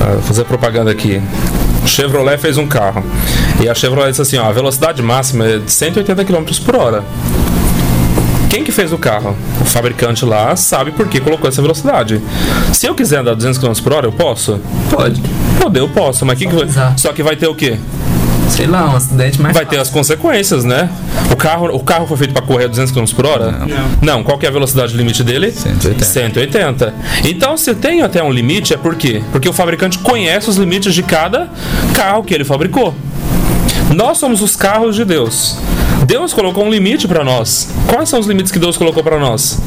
[0.00, 1.20] Ah, Vou fazer propaganda aqui.
[1.86, 3.04] Chevrolet fez um carro.
[3.60, 7.04] E a Chevrolet disse assim, ó, a velocidade máxima é de 180 km por hora.
[8.56, 9.36] Quem que fez o carro?
[9.60, 12.22] O fabricante lá sabe por que colocou essa velocidade.
[12.72, 14.58] Se eu quiser andar 200 km por hora, eu posso?
[14.88, 15.20] Pode.
[15.60, 16.24] Poder, eu posso.
[16.24, 16.66] Mas que que vai...
[16.96, 17.76] Só que vai ter o quê?
[18.48, 19.54] Sei lá, um acidente mais.
[19.54, 20.88] Vai ter as consequências, né?
[21.30, 23.52] O carro, o carro foi feito para correr a 200 km por hora?
[23.52, 23.76] Não.
[24.00, 25.52] Não, qual que é a velocidade limite dele?
[25.52, 26.02] 180.
[26.02, 26.94] 180.
[27.24, 29.22] Então, se tem até um limite, é por quê?
[29.32, 31.50] Porque o fabricante conhece os limites de cada
[31.92, 32.94] carro que ele fabricou.
[33.94, 35.58] Nós somos os carros de Deus.
[36.06, 37.68] Deus colocou um limite para nós.
[37.88, 39.60] Quais são os limites que Deus colocou para nós?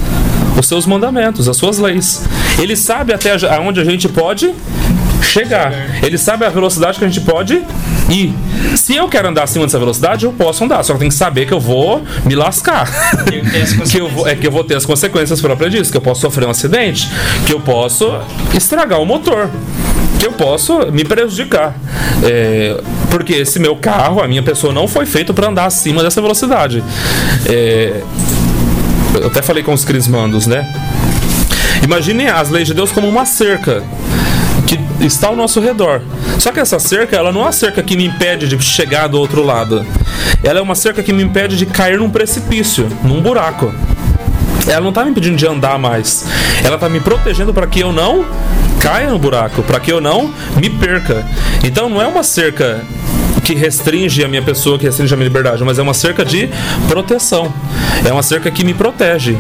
[0.57, 2.23] Os seus mandamentos, as suas leis.
[2.57, 4.53] Ele sabe até aonde a gente pode
[5.21, 5.73] chegar.
[6.01, 7.61] Ele sabe a velocidade que a gente pode
[8.09, 8.33] ir.
[8.77, 10.81] Se eu quero andar acima dessa velocidade, eu posso andar.
[10.83, 12.89] Só que tem que saber que eu vou me lascar.
[13.91, 15.91] que eu vou, é que eu vou ter as consequências próprias disso.
[15.91, 17.09] Que eu posso sofrer um acidente.
[17.45, 18.17] Que eu posso
[18.55, 19.49] estragar o motor.
[20.19, 21.75] Que eu posso me prejudicar.
[22.23, 26.21] É, porque esse meu carro, a minha pessoa, não foi feito para andar acima dessa
[26.21, 26.83] velocidade.
[27.47, 28.01] É,
[29.15, 30.67] eu até falei com os crismandos, né?
[31.83, 33.83] Imagine as leis de Deus como uma cerca
[34.67, 36.01] que está ao nosso redor.
[36.37, 39.19] Só que essa cerca, ela não é uma cerca que me impede de chegar do
[39.19, 39.85] outro lado.
[40.43, 43.73] Ela é uma cerca que me impede de cair num precipício, num buraco.
[44.69, 46.25] Ela não está me impedindo de andar mais.
[46.63, 48.25] Ela está me protegendo para que eu não
[48.79, 51.25] caia no buraco, para que eu não me perca.
[51.63, 52.85] Então não é uma cerca
[53.43, 56.49] que restringe a minha pessoa, que restringe a minha liberdade, mas é uma cerca de
[56.87, 57.51] proteção.
[58.05, 59.35] É uma cerca que me protege.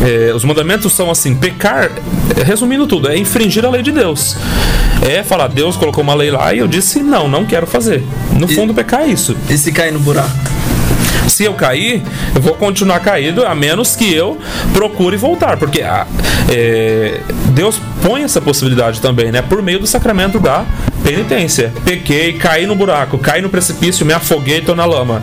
[0.00, 1.90] É, os mandamentos são assim: pecar,
[2.46, 4.36] resumindo tudo, é infringir a lei de Deus.
[5.02, 8.04] É falar, Deus colocou uma lei lá e eu disse não, não quero fazer.
[8.32, 9.36] No fundo, pecar é isso.
[9.50, 10.30] E se cair no buraco?
[11.28, 12.02] Se eu cair,
[12.34, 14.38] eu vou continuar caído, a menos que eu
[14.72, 16.06] procure voltar, porque ah,
[16.48, 19.42] é, Deus põe essa possibilidade também, né?
[19.42, 20.64] Por meio do sacramento da
[21.02, 21.72] penitência.
[21.84, 25.22] Pequei, caí no buraco, caí no precipício, me afoguei, tô na lama.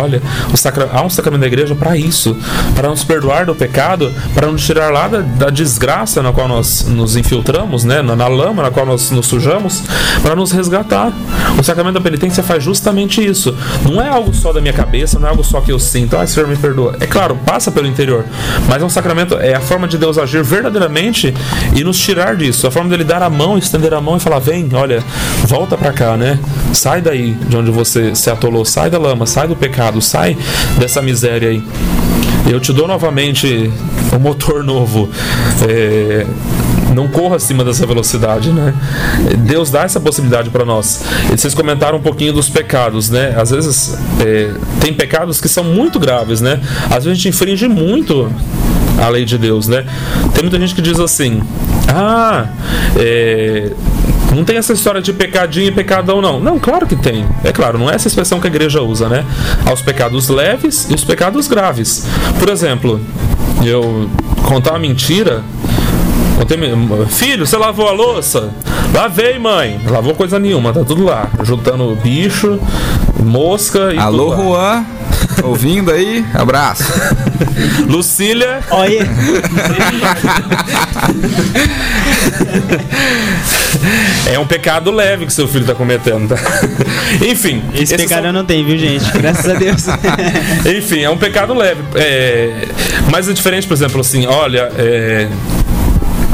[0.00, 0.20] Olha,
[0.54, 0.90] sacra...
[0.92, 2.36] há um sacramento da igreja para isso,
[2.74, 6.84] para nos perdoar do pecado, para nos tirar lá da, da desgraça na qual nós
[6.88, 8.02] nos infiltramos, né?
[8.02, 9.82] Na, na lama na qual nós nos sujamos,
[10.22, 11.12] para nos resgatar.
[11.58, 13.54] O sacramento da penitência faz justamente isso.
[13.84, 16.16] Não é algo só da minha cabeça, não é algo só que eu sinto.
[16.16, 16.96] Ah, Senhor me perdoa.
[17.00, 18.24] É claro, passa pelo interior,
[18.68, 21.34] mas é um sacramento, é a forma de Deus agir verdadeiramente
[21.74, 22.66] e nos tirar disso.
[22.66, 25.02] A forma dele dar a mão, estender a mão e falar: vem, olha,
[25.44, 26.38] volta para cá, né?
[26.72, 30.36] Sai daí de onde você se atolou, sai da lama, sai do pecado, sai
[30.78, 31.62] dessa miséria aí.
[32.46, 33.70] Eu te dou novamente
[34.12, 35.08] um motor novo.
[35.66, 36.26] É,
[36.94, 38.72] não corra acima dessa velocidade, né?
[39.38, 41.02] Deus dá essa possibilidade para nós.
[41.32, 43.34] E vocês comentaram um pouquinho dos pecados, né?
[43.36, 46.60] Às vezes é, tem pecados que são muito graves, né?
[46.84, 48.30] Às vezes a gente infringe muito
[49.02, 49.84] a lei de Deus, né?
[50.32, 51.42] Tem muita gente que diz assim:
[51.88, 52.46] ah,
[52.96, 53.72] é,
[54.34, 56.40] não tem essa história de pecadinho e pecadão, não.
[56.40, 57.24] Não, claro que tem.
[57.42, 59.24] É claro, não é essa expressão que a igreja usa, né?
[59.64, 62.06] Há os pecados leves e os pecados graves.
[62.38, 63.00] Por exemplo,
[63.64, 64.08] eu
[64.42, 65.42] contar uma mentira.
[66.36, 66.58] Contei,
[67.08, 68.50] filho, você lavou a louça?
[68.92, 69.80] Lavei, mãe.
[69.86, 71.28] Lavou coisa nenhuma, tá tudo lá.
[71.42, 72.58] Juntando bicho,
[73.24, 74.42] mosca e Alô, tudo.
[74.42, 74.84] Juan.
[75.42, 76.24] Ouvindo aí?
[76.34, 76.84] Abraço.
[77.88, 78.60] Lucília.
[78.70, 79.06] Olha,
[84.32, 86.36] É um pecado leve que seu filho tá cometendo, tá?
[87.26, 87.62] Enfim.
[87.74, 89.10] esse pecado são- eu não tem, viu, gente?
[89.12, 89.84] Graças a Deus.
[90.76, 91.82] Enfim, é um pecado leve.
[91.94, 92.68] É,
[93.10, 95.28] mas é diferente, por exemplo, assim, olha, é,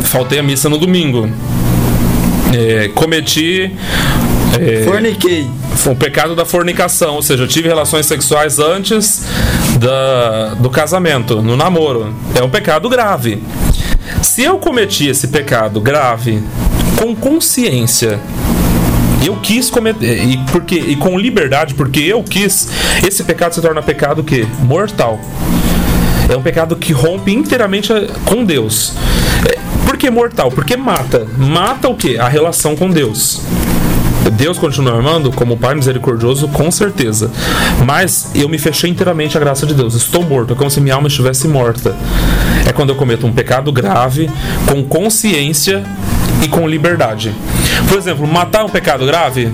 [0.04, 1.28] faltei a missa no domingo.
[2.52, 3.72] É, cometi.
[4.58, 5.48] É, Forniquei.
[5.76, 9.24] foi o pecado da fornicação, ou seja, eu tive relações sexuais antes
[9.78, 12.14] da, do casamento, no namoro.
[12.34, 13.42] É um pecado grave.
[14.22, 16.42] Se eu cometi esse pecado grave
[16.96, 18.18] com consciência
[19.24, 20.24] Eu quis cometer.
[20.24, 22.68] E, porque, e com liberdade, porque eu quis.
[23.06, 24.46] Esse pecado se torna pecado que?
[24.60, 25.20] Mortal.
[26.28, 27.92] É um pecado que rompe inteiramente
[28.24, 28.94] com Deus.
[29.46, 30.50] É, Por que mortal?
[30.50, 31.26] Porque mata.
[31.36, 32.16] Mata o que?
[32.18, 33.42] A relação com Deus.
[34.32, 37.30] Deus continua amando como Pai misericordioso, com certeza.
[37.86, 39.94] Mas eu me fechei inteiramente à graça de Deus.
[39.94, 40.52] Estou morto.
[40.52, 41.94] É como se minha alma estivesse morta.
[42.66, 44.30] É quando eu cometo um pecado grave,
[44.66, 45.82] com consciência
[46.42, 47.34] e com liberdade.
[47.88, 49.50] Por exemplo, matar é um pecado grave?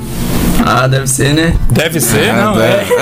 [0.64, 1.54] Ah, deve ser, né?
[1.70, 2.32] Deve ser.
[2.32, 2.84] Não, é.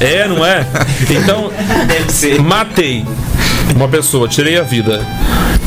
[0.00, 0.66] É, não é?
[1.08, 1.50] Então,
[1.86, 2.40] Deve ser.
[2.40, 3.04] matei
[3.76, 5.00] uma pessoa, tirei a vida.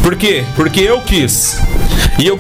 [0.03, 0.43] Por quê?
[0.55, 1.57] Porque eu quis.
[2.19, 2.39] E eu,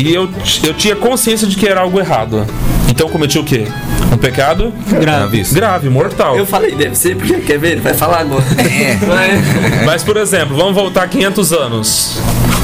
[0.00, 0.28] e eu,
[0.64, 2.46] eu tinha consciência de que era algo errado.
[2.88, 3.66] Então eu cometi o quê?
[4.12, 5.42] Um pecado Grave.
[5.52, 6.36] grave, mortal.
[6.36, 7.72] Eu falei, deve ser, porque quer ver?
[7.72, 8.42] Ele vai falar agora.
[8.58, 8.96] É.
[8.96, 9.84] Vai.
[9.86, 12.18] Mas, por exemplo, vamos voltar 500 anos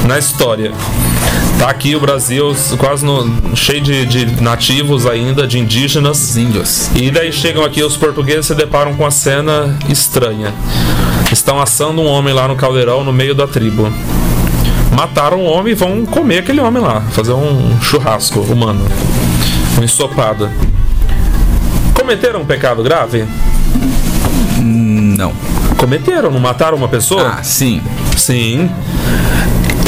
[0.05, 0.71] na história.
[1.57, 6.21] Tá aqui o Brasil quase no- cheio de, de nativos ainda, de indígenas.
[6.31, 6.89] Os índios.
[6.95, 10.53] E daí chegam aqui os portugueses e se deparam com a cena estranha.
[11.31, 13.91] Estão assando um homem lá no caldeirão no meio da tribo.
[14.97, 18.83] Mataram o homem e vão comer aquele homem lá, fazer um churrasco humano,
[19.79, 20.49] um ensopado.
[21.93, 23.23] Cometeram um pecado grave?
[24.57, 25.33] Não.
[25.77, 27.35] Cometeram, não mataram uma pessoa?
[27.37, 27.79] Ah, sim.
[28.17, 28.71] Sim.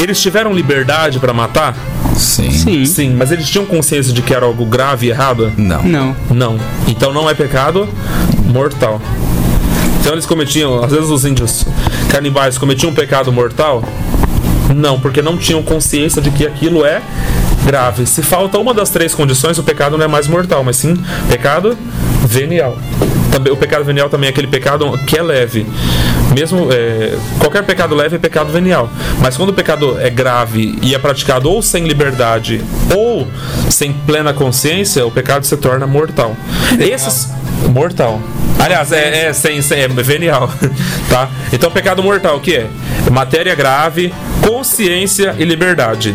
[0.00, 1.74] Eles tiveram liberdade pra matar?
[2.14, 2.52] Sim.
[2.52, 2.84] Sim.
[2.84, 5.52] Sim, mas eles tinham consciência de que era algo grave e errado?
[5.56, 5.82] Não.
[5.82, 6.16] Não.
[6.30, 6.60] Não.
[6.86, 7.88] Então não é pecado
[8.44, 9.02] mortal.
[10.00, 11.66] Então eles cometiam, às vezes os índios
[12.08, 13.82] canibais cometiam um pecado mortal?
[14.74, 17.02] Não, porque não tinham consciência de que aquilo é
[17.64, 18.06] grave.
[18.06, 20.96] Se falta uma das três condições, o pecado não é mais mortal, mas sim
[21.28, 21.76] pecado
[22.26, 22.76] venial.
[23.30, 25.66] Também, o pecado venial também é aquele pecado que é leve.
[26.34, 28.88] Mesmo é, qualquer pecado leve é pecado venial,
[29.20, 32.62] mas quando o pecado é grave e é praticado ou sem liberdade
[32.94, 33.26] ou
[33.68, 36.36] sem plena consciência, o pecado se torna mortal.
[36.78, 37.28] Esses
[37.68, 38.20] mortal.
[38.58, 40.50] Aliás, é, é sem, sem é venial,
[41.08, 41.30] tá?
[41.52, 42.66] Então, pecado mortal o que é?
[43.10, 44.12] Matéria grave,
[44.46, 46.14] consciência e liberdade.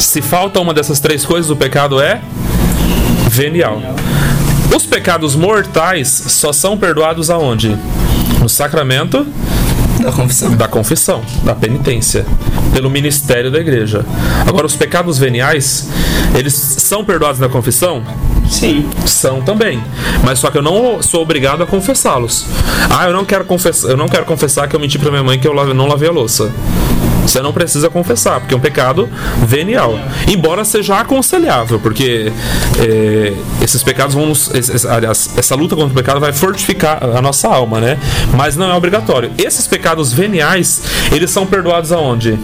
[0.00, 2.20] Se falta uma dessas três coisas, o pecado é
[3.28, 3.80] venial.
[4.74, 7.76] Os pecados mortais só são perdoados aonde?
[8.40, 9.26] No sacramento
[10.00, 10.56] Da confissão.
[10.56, 12.24] da confissão, da penitência,
[12.72, 14.04] pelo ministério da igreja.
[14.46, 15.88] Agora, os pecados veniais,
[16.34, 18.02] eles são perdoados na confissão?
[18.48, 18.88] Sim.
[19.06, 19.82] São também.
[20.24, 22.46] Mas só que eu não sou obrigado a confessá-los.
[22.90, 25.38] Ah, eu não quero confessar, eu não quero confessar que eu menti pra minha mãe
[25.38, 26.50] que eu não lavei a louça.
[27.30, 29.08] Você não precisa confessar, porque é um pecado
[29.46, 29.96] venial.
[30.26, 32.32] Embora seja aconselhável, porque
[32.76, 34.50] é, esses pecados vão nos.
[34.84, 37.98] aliás, essa luta contra o pecado vai fortificar a nossa alma, né?
[38.34, 39.30] Mas não é obrigatório.
[39.38, 42.36] Esses pecados veniais, eles são perdoados aonde?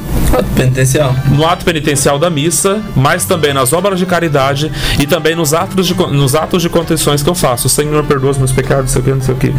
[0.54, 1.16] Penitencial.
[1.30, 4.70] no ato penitencial da missa, mas também nas obras de caridade
[5.00, 7.68] e também nos atos de, nos atos de contrições que eu faço.
[7.68, 9.54] Senhor, perdoa os meus pecados, não sei o que, não sei o que.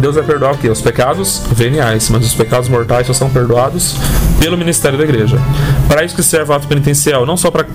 [0.00, 0.68] Deus vai perdoar o quê?
[0.68, 3.96] Os pecados veniais, mas os pecados mortais só são perdoados
[4.44, 5.38] pelo ministério da igreja.
[5.88, 7.66] Para isso que serve o ato penitencial, não só para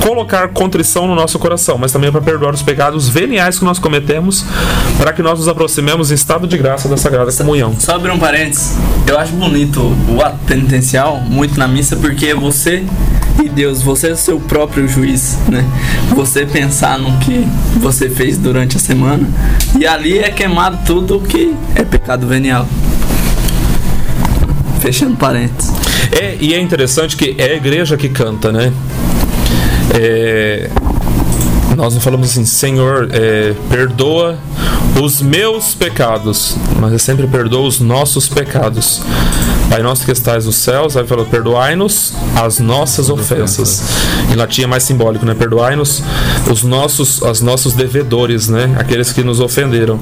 [0.00, 4.42] colocar contrição no nosso coração, mas também para perdoar os pecados veniais que nós cometemos,
[4.96, 7.74] para que nós nos aproximemos em estado de graça da Sagrada Comunhão.
[7.78, 8.78] Só abrir um parênteses.
[9.06, 12.82] Eu acho bonito o ato penitencial, muito na missa, porque é você
[13.44, 15.66] e Deus, você é o seu próprio juiz, né?
[16.14, 17.46] Você pensar no que
[17.78, 19.28] você fez durante a semana
[19.78, 22.66] e ali é queimado tudo que é pecado venial.
[24.80, 25.85] Fechando parênteses.
[26.12, 28.72] É, e é interessante que é a igreja que canta, né?
[29.94, 30.70] É,
[31.76, 34.38] nós não falamos assim, Senhor, é, perdoa
[35.00, 39.02] os meus pecados, mas é sempre perdoa os nossos pecados.
[39.68, 43.82] Pai nosso que estais nos céus, aí falou, perdoai-nos as nossas ofensas.
[44.32, 45.34] Em latim é mais simbólico, né?
[45.34, 46.02] Perdoai-nos
[46.50, 48.74] os nossos, os nossos devedores, né?
[48.78, 49.98] Aqueles que nos ofenderam.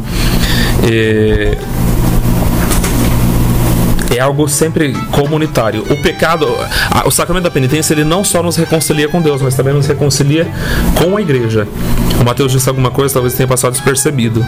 [0.82, 1.56] É,
[4.16, 5.84] é algo sempre comunitário.
[5.90, 6.46] O pecado,
[7.04, 10.46] o sacramento da penitência, ele não só nos reconcilia com Deus, mas também nos reconcilia
[10.94, 11.66] com a igreja.
[12.20, 14.44] O Mateus disse alguma coisa, talvez tenha passado despercebido.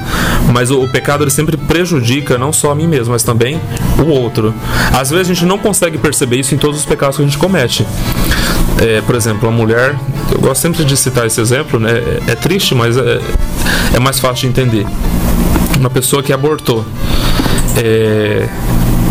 [0.53, 3.61] Mas o, o pecado ele sempre prejudica não só a mim mesmo, mas também
[3.99, 4.55] o outro.
[4.93, 7.39] Às vezes a gente não consegue perceber isso em todos os pecados que a gente
[7.39, 7.87] comete.
[8.81, 9.97] É, por exemplo, a mulher,
[10.31, 11.93] eu gosto sempre de citar esse exemplo, né?
[12.29, 13.21] É, é triste, mas é,
[13.95, 14.87] é mais fácil de entender.
[15.79, 16.85] Uma pessoa que abortou.
[17.77, 18.49] É,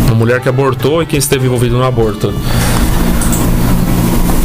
[0.06, 2.32] uma mulher que abortou e quem esteve envolvido no aborto.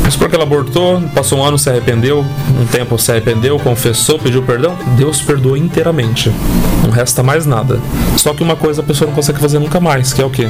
[0.03, 2.25] Mas porque ela abortou, passou um ano, se arrependeu,
[2.59, 6.29] um tempo se arrependeu, confessou, pediu perdão, Deus perdoou inteiramente.
[6.83, 7.79] Não resta mais nada.
[8.17, 10.49] Só que uma coisa a pessoa não consegue fazer nunca mais, que é o quê?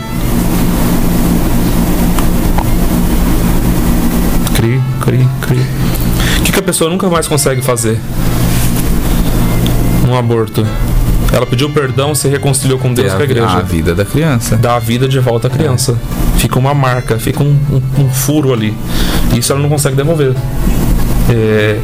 [4.56, 5.60] Cri, cri, cri.
[6.40, 8.00] O que, que a pessoa nunca mais consegue fazer
[10.08, 10.66] um aborto.
[11.34, 13.48] Ela pediu perdão, se reconciliou com Deus É com a igreja.
[13.48, 14.58] a vida da criança.
[14.58, 15.98] Dá a vida de volta à criança.
[16.38, 18.76] Fica uma marca, fica um, um- um furo ali.
[19.34, 20.34] Isso ela não consegue devolver.
[21.30, 21.80] É,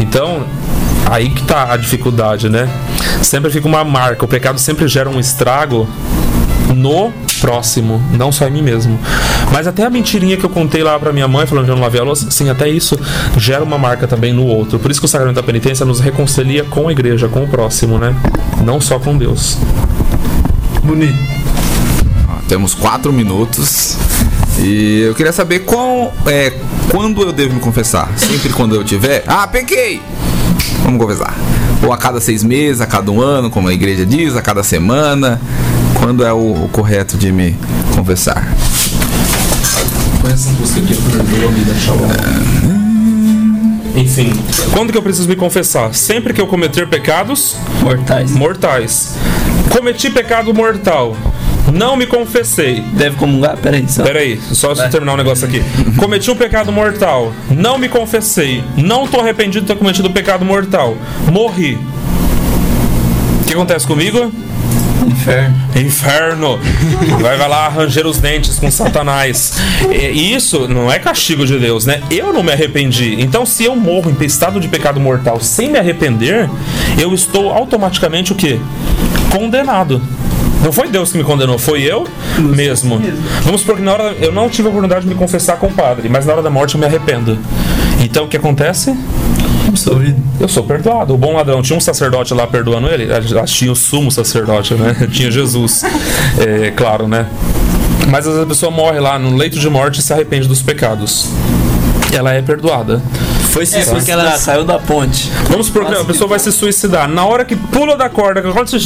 [0.00, 0.44] então,
[1.10, 2.68] aí que tá a dificuldade, né?
[3.22, 4.24] Sempre fica uma marca.
[4.24, 5.88] O pecado sempre gera um estrago
[6.74, 8.98] no próximo, não só em mim mesmo.
[9.52, 11.82] Mas até a mentirinha que eu contei lá pra minha mãe, falando que eu não
[11.82, 12.98] lavei a louça, sim, até isso
[13.36, 14.78] gera uma marca também no outro.
[14.78, 17.98] Por isso que o sacramento da penitência nos reconcilia com a igreja, com o próximo,
[17.98, 18.14] né?
[18.64, 19.56] Não só com Deus.
[20.82, 21.38] Bonito.
[22.48, 23.96] Temos quatro minutos.
[24.58, 26.52] E eu queria saber qual, é,
[26.90, 28.10] quando eu devo me confessar.
[28.16, 29.22] Sempre quando eu tiver.
[29.26, 30.00] Ah, pequei!
[30.82, 31.36] Vamos confessar.
[31.82, 34.62] Ou a cada seis meses, a cada um ano, como a igreja diz, a cada
[34.62, 35.40] semana.
[35.94, 37.56] Quando é o, o correto de me
[37.94, 38.46] confessar?
[40.20, 40.94] Põe essa música aqui,
[43.94, 44.32] me Enfim,
[44.72, 45.94] quando que eu preciso me confessar?
[45.94, 48.30] Sempre que eu cometer pecados Mortais.
[48.30, 49.14] mortais.
[49.70, 51.16] Cometi pecado mortal.
[51.72, 52.80] Não me confessei.
[52.94, 53.56] Deve comungar?
[53.58, 54.02] Peraí, só.
[54.02, 54.88] Peraí, só Vai.
[54.88, 55.62] terminar um negócio aqui.
[55.96, 57.32] Cometi um pecado mortal.
[57.50, 58.64] Não me confessei.
[58.76, 60.96] Não tô arrependido de ter cometido um pecado mortal.
[61.30, 61.78] Morri.
[63.42, 64.32] O que acontece comigo?
[65.28, 65.54] Inferno.
[65.76, 66.58] Inferno!
[67.20, 69.58] Vai, lá ranger os dentes com Satanás.
[69.90, 72.02] E isso não é castigo de Deus, né?
[72.10, 73.16] Eu não me arrependi.
[73.20, 76.48] Então, se eu morro em estado de pecado mortal sem me arrepender,
[76.98, 78.58] eu estou automaticamente o quê?
[79.30, 80.00] Condenado.
[80.62, 82.06] Não foi Deus que me condenou, foi eu
[82.38, 83.00] mesmo.
[83.42, 85.72] Vamos supor que na hora eu não tive a oportunidade de me confessar com o
[85.72, 87.38] padre, mas na hora da morte eu me arrependo.
[88.00, 88.96] Então o que acontece?
[89.66, 90.16] Absolvido.
[90.40, 91.14] Eu sou perdoado.
[91.14, 93.12] O bom ladrão tinha um sacerdote lá perdoando ele.
[93.12, 94.96] Acho que tinha o sumo sacerdote, né?
[95.12, 95.82] Tinha Jesus.
[96.38, 97.26] É claro, né?
[98.08, 100.62] Mas às vezes a pessoa morre lá no leito de morte e se arrepende dos
[100.62, 101.28] pecados.
[102.12, 103.02] Ela é perdoada.
[103.50, 105.30] Foi se É, porque suicidar, ela- caiu da ponte.
[105.50, 107.06] Vamos supor que a pessoa vai se suicidar.
[107.08, 108.78] Na hora que pula da corda, que acontece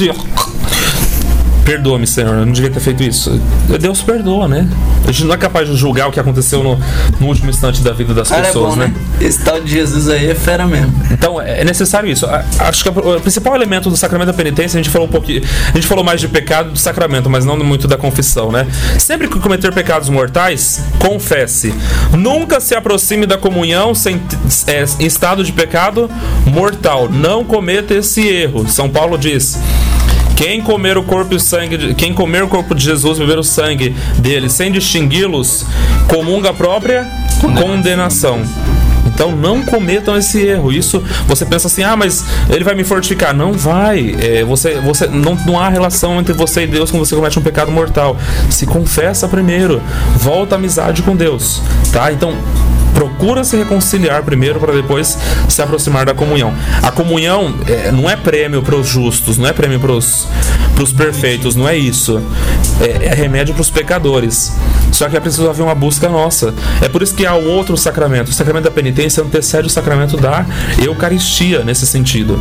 [1.65, 3.41] Perdoa-me, Senhor, eu não devia ter feito isso.
[3.81, 4.69] Deus perdoa, né?
[5.07, 6.79] A gente não é capaz de julgar o que aconteceu no,
[7.21, 8.93] no último instante da vida das Cara, é pessoas, bom, né?
[9.21, 10.93] Esse tal de Jesus aí é fera mesmo.
[11.11, 12.27] Então é necessário isso.
[12.59, 15.43] Acho que o principal elemento do sacramento da penitência, a gente falou um pouquinho.
[15.69, 18.67] A gente falou mais de pecado do sacramento, mas não muito da confissão, né?
[18.99, 21.73] Sempre que cometer pecados mortais, confesse.
[22.13, 24.21] Nunca se aproxime da comunhão sem,
[24.67, 26.11] é, em estado de pecado
[26.47, 27.09] mortal.
[27.09, 28.69] Não cometa esse erro.
[28.69, 29.59] São Paulo diz.
[30.43, 33.45] Quem comer o corpo e sangue, de, quem comer o corpo de Jesus, beber o
[33.45, 35.65] sangue dele, sem distingui-los,
[36.09, 37.07] comunga a própria
[37.61, 38.43] condenação.
[39.07, 40.73] Então não cometam esse erro.
[40.73, 43.33] Isso você pensa assim, ah, mas ele vai me fortificar.
[43.33, 44.17] Não vai.
[44.21, 47.43] É, você, você não, não há relação entre você e Deus quando você comete um
[47.43, 48.17] pecado mortal.
[48.51, 49.81] Se confessa primeiro,
[50.17, 51.63] volta à amizade com Deus,
[51.93, 52.13] tá?
[52.13, 52.37] Então
[52.95, 55.19] procura se reconciliar primeiro para depois
[55.49, 56.55] se aproximar da comunhão.
[56.83, 60.27] A comunhão é, não é prêmio para os justos, não é prêmio para os
[60.97, 62.23] perfeitos, não é isso.
[62.81, 64.53] É, é remédio para os pecadores.
[64.93, 66.55] Só que é preciso haver uma busca nossa.
[66.81, 68.29] É por isso que há outro sacramento.
[68.29, 70.45] O sacramento da penitência antecede o sacramento da
[70.81, 72.41] Eucaristia, nesse sentido.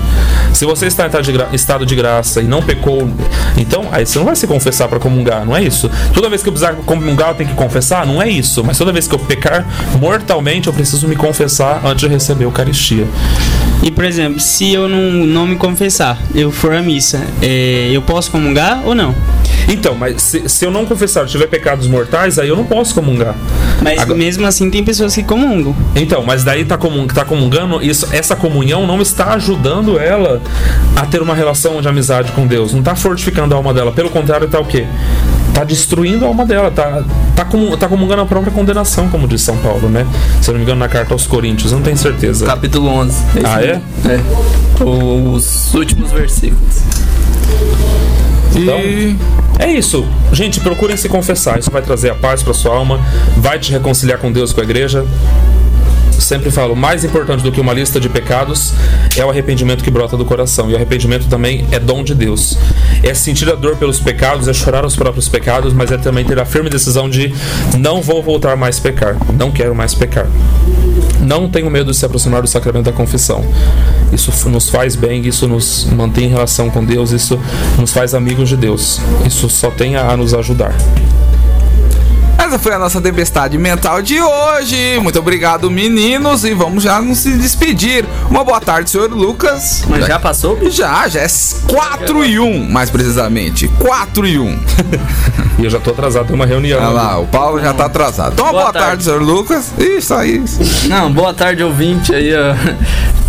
[0.53, 3.09] Se você está em estado de graça e não pecou,
[3.57, 5.89] então aí você não vai se confessar para comungar, não é isso.
[6.13, 8.63] Toda vez que eu precisar comungar, eu tenho que confessar, não é isso.
[8.63, 9.65] Mas toda vez que eu pecar
[9.99, 13.07] mortalmente, eu preciso me confessar antes de receber a Eucaristia.
[13.83, 18.01] E, por exemplo, se eu não, não me confessar, eu for à missa, é, eu
[18.01, 19.15] posso comungar ou não?
[19.67, 22.93] Então, mas se, se eu não confessar, eu tiver pecados mortais, aí eu não posso
[22.93, 23.35] comungar.
[23.81, 25.75] Mas Agora- mesmo assim tem pessoas que comungam.
[25.95, 30.41] Então, mas daí tá, comun, tá comungando, isso, essa comunhão não está ajudando ela
[30.95, 32.73] a ter uma relação de amizade com Deus.
[32.73, 33.91] Não tá fortificando a alma dela.
[33.91, 34.85] Pelo contrário, tá o quê?
[35.53, 37.03] Tá destruindo a alma dela, tá,
[37.35, 40.07] tá, comu- tá comungando a própria condenação, como diz São Paulo, né?
[40.41, 42.45] Se eu não me engano, na carta aos Coríntios, não tenho certeza.
[42.45, 43.15] Capítulo 11.
[43.35, 43.67] Esse Ah, é?
[43.67, 43.83] mesmo.
[44.09, 44.83] É.
[44.83, 46.77] Os últimos versículos.
[48.55, 49.15] E
[49.59, 50.05] É isso.
[50.33, 51.59] Gente, procurem se confessar.
[51.59, 52.99] Isso vai trazer a paz para sua alma,
[53.37, 55.05] vai te reconciliar com Deus, com a igreja.
[56.21, 58.73] Sempre falo, mais importante do que uma lista de pecados
[59.17, 60.69] é o arrependimento que brota do coração.
[60.69, 62.57] E o arrependimento também é dom de Deus.
[63.01, 66.39] É sentir a dor pelos pecados, é chorar os próprios pecados, mas é também ter
[66.39, 67.33] a firme decisão de
[67.77, 70.27] não vou voltar mais a pecar, não quero mais pecar.
[71.19, 73.43] Não tenho medo de se aproximar do sacramento da confissão.
[74.13, 77.39] Isso nos faz bem, isso nos mantém em relação com Deus, isso
[77.79, 79.01] nos faz amigos de Deus.
[79.25, 80.73] Isso só tem a nos ajudar.
[82.51, 84.99] Essa foi a nossa tempestade mental de hoje.
[85.01, 86.43] Muito obrigado, meninos.
[86.43, 88.03] E vamos já nos despedir.
[88.29, 89.85] Uma boa tarde, senhor Lucas.
[89.87, 90.59] Mas já passou?
[90.69, 91.27] Já, já é
[91.69, 93.69] 4 e 1, mais precisamente.
[93.79, 94.59] 4 e 1.
[95.59, 96.79] E eu já tô atrasado, tem uma reunião.
[96.79, 98.33] Olha lá, o Paulo já tá atrasado.
[98.33, 99.03] Então, uma boa, Boa tarde, tarde.
[99.03, 99.71] senhor Lucas.
[99.77, 100.43] Isso aí.
[100.89, 102.55] Não, boa tarde, ouvinte aí, ó.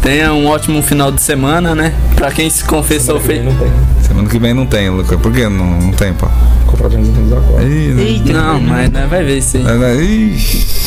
[0.02, 1.94] Tenha um ótimo final de semana, né?
[2.16, 3.44] Pra quem se confessou feio.
[3.44, 3.70] Não tem.
[4.02, 5.18] Semana que vem não tem, Lucas.
[5.20, 6.98] Por que não, não tem, acordos.
[7.62, 8.32] Ih, Eita.
[8.32, 9.62] Não, mas né, vai ver isso aí.
[9.62, 9.72] não.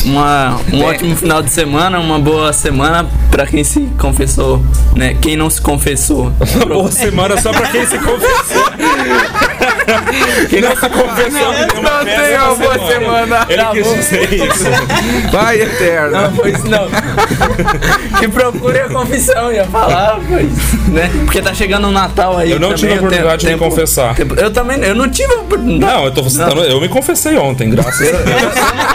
[0.04, 4.62] Uma, um ótimo final de semana, uma boa semana pra quem se confessou,
[4.94, 5.14] né?
[5.14, 6.32] Quem não se confessou.
[6.54, 8.66] Uma boa semana só pra quem se confessou.
[10.48, 13.46] quem não se confessou, me deu uma Não tem uma boa semana.
[13.48, 13.96] Ele quis Travou.
[13.96, 14.64] dizer isso.
[15.32, 16.10] Vai, eterno.
[16.20, 16.88] Não, foi isso não.
[18.20, 21.10] que procure a confissão, ia falar, pois, né?
[21.24, 22.50] Porque tá chegando o Natal aí.
[22.50, 24.14] Eu não tive a oportunidade de me confessar.
[24.14, 25.92] tempo- Eu também, eu não tive a oportunidade.
[25.94, 28.42] Não, eu tô citando, eu me confessei ontem, graças a Deus.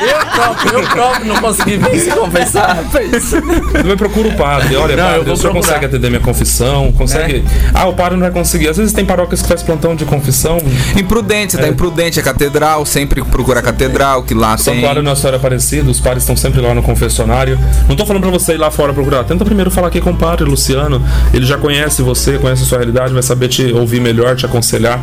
[0.01, 3.33] Eu próprio, eu próprio não consegui vir se confessar, rapaz.
[3.33, 4.75] Eu me procuro o padre.
[4.75, 5.53] Olha, Não, padre, o senhor procurar.
[5.61, 6.91] consegue atender minha confissão?
[6.91, 7.43] Consegue.
[7.73, 8.69] Ah, o padre não vai conseguir.
[8.69, 10.57] Às vezes tem paróquias que faz plantão de confissão.
[10.97, 14.75] Imprudente, tá imprudente a catedral, sempre procura a catedral, que lá tem.
[14.75, 17.59] Santuário Nossa Senhora Aparecida, os padres estão sempre lá no confessionário.
[17.87, 19.23] Não tô falando pra você ir lá fora procurar.
[19.23, 21.01] Tenta primeiro falar aqui com o padre Luciano.
[21.33, 24.99] Ele já conhece você, conhece a sua realidade, vai saber te ouvir melhor, te aconselhar.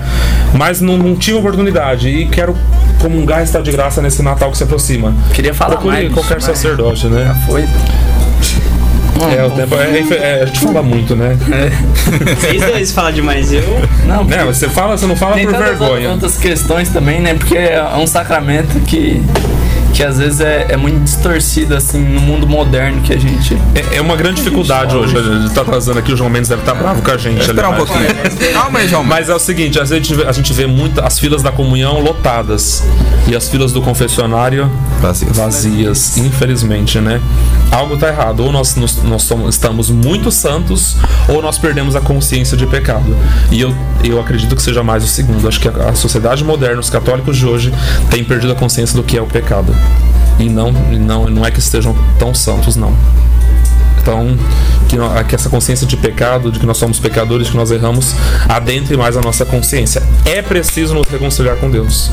[0.55, 2.55] Mas não, não tive oportunidade e quero
[3.01, 5.15] comungar e estar de graça nesse Natal que se aproxima.
[5.33, 6.13] Queria falar Procure mais.
[6.13, 7.35] qualquer mas sacerdote, né?
[7.47, 7.65] Foi.
[9.37, 9.75] É, o tempo.
[9.75, 11.37] É, é, a gente fala muito, né?
[12.41, 13.63] Vocês dois falam demais, eu.
[14.07, 16.11] Não, Né, você fala, você não fala tem por tantas vergonha.
[16.11, 17.35] outras questões também, né?
[17.35, 19.21] Porque é um sacramento que,
[19.99, 23.55] que às vezes é, é muito distorcido, assim, no mundo moderno que a gente.
[23.75, 25.17] É, é uma grande dificuldade hoje.
[25.17, 27.41] Ele tá atrasando aqui, o João Mendes deve estar bravo com a gente.
[27.41, 28.53] ali, Espera um mas- pouquinho.
[28.53, 29.03] Calma aí, João.
[29.03, 31.43] Mas é o seguinte, às vezes a gente vê- a gente vê muito as filas
[31.43, 32.85] da comunhão lotadas
[33.27, 34.71] e as filas do confessionário
[35.01, 35.37] Vazias.
[35.37, 37.21] vazias, infelizmente, né?
[37.73, 38.39] Algo tá errado.
[38.45, 40.97] Ou nós, nos- nós somos- estamos muito santos,
[41.27, 43.17] ou nós perdemos a consciência de pecado.
[43.51, 43.75] E eu,
[44.05, 45.49] eu acredito que seja mais o segundo.
[45.49, 47.75] Acho que a, a sociedade moderna, os católicos de hoje,
[48.13, 49.75] têm perdido a consciência do que é o pecado.
[50.39, 52.95] E não, não, não é que estejam tão santos, não.
[54.01, 54.39] Então,
[54.89, 54.97] que,
[55.29, 58.15] que essa consciência de pecado, de que nós somos pecadores, que nós erramos,
[58.49, 60.03] adentre mais a nossa consciência.
[60.25, 62.11] É preciso nos reconciliar com Deus.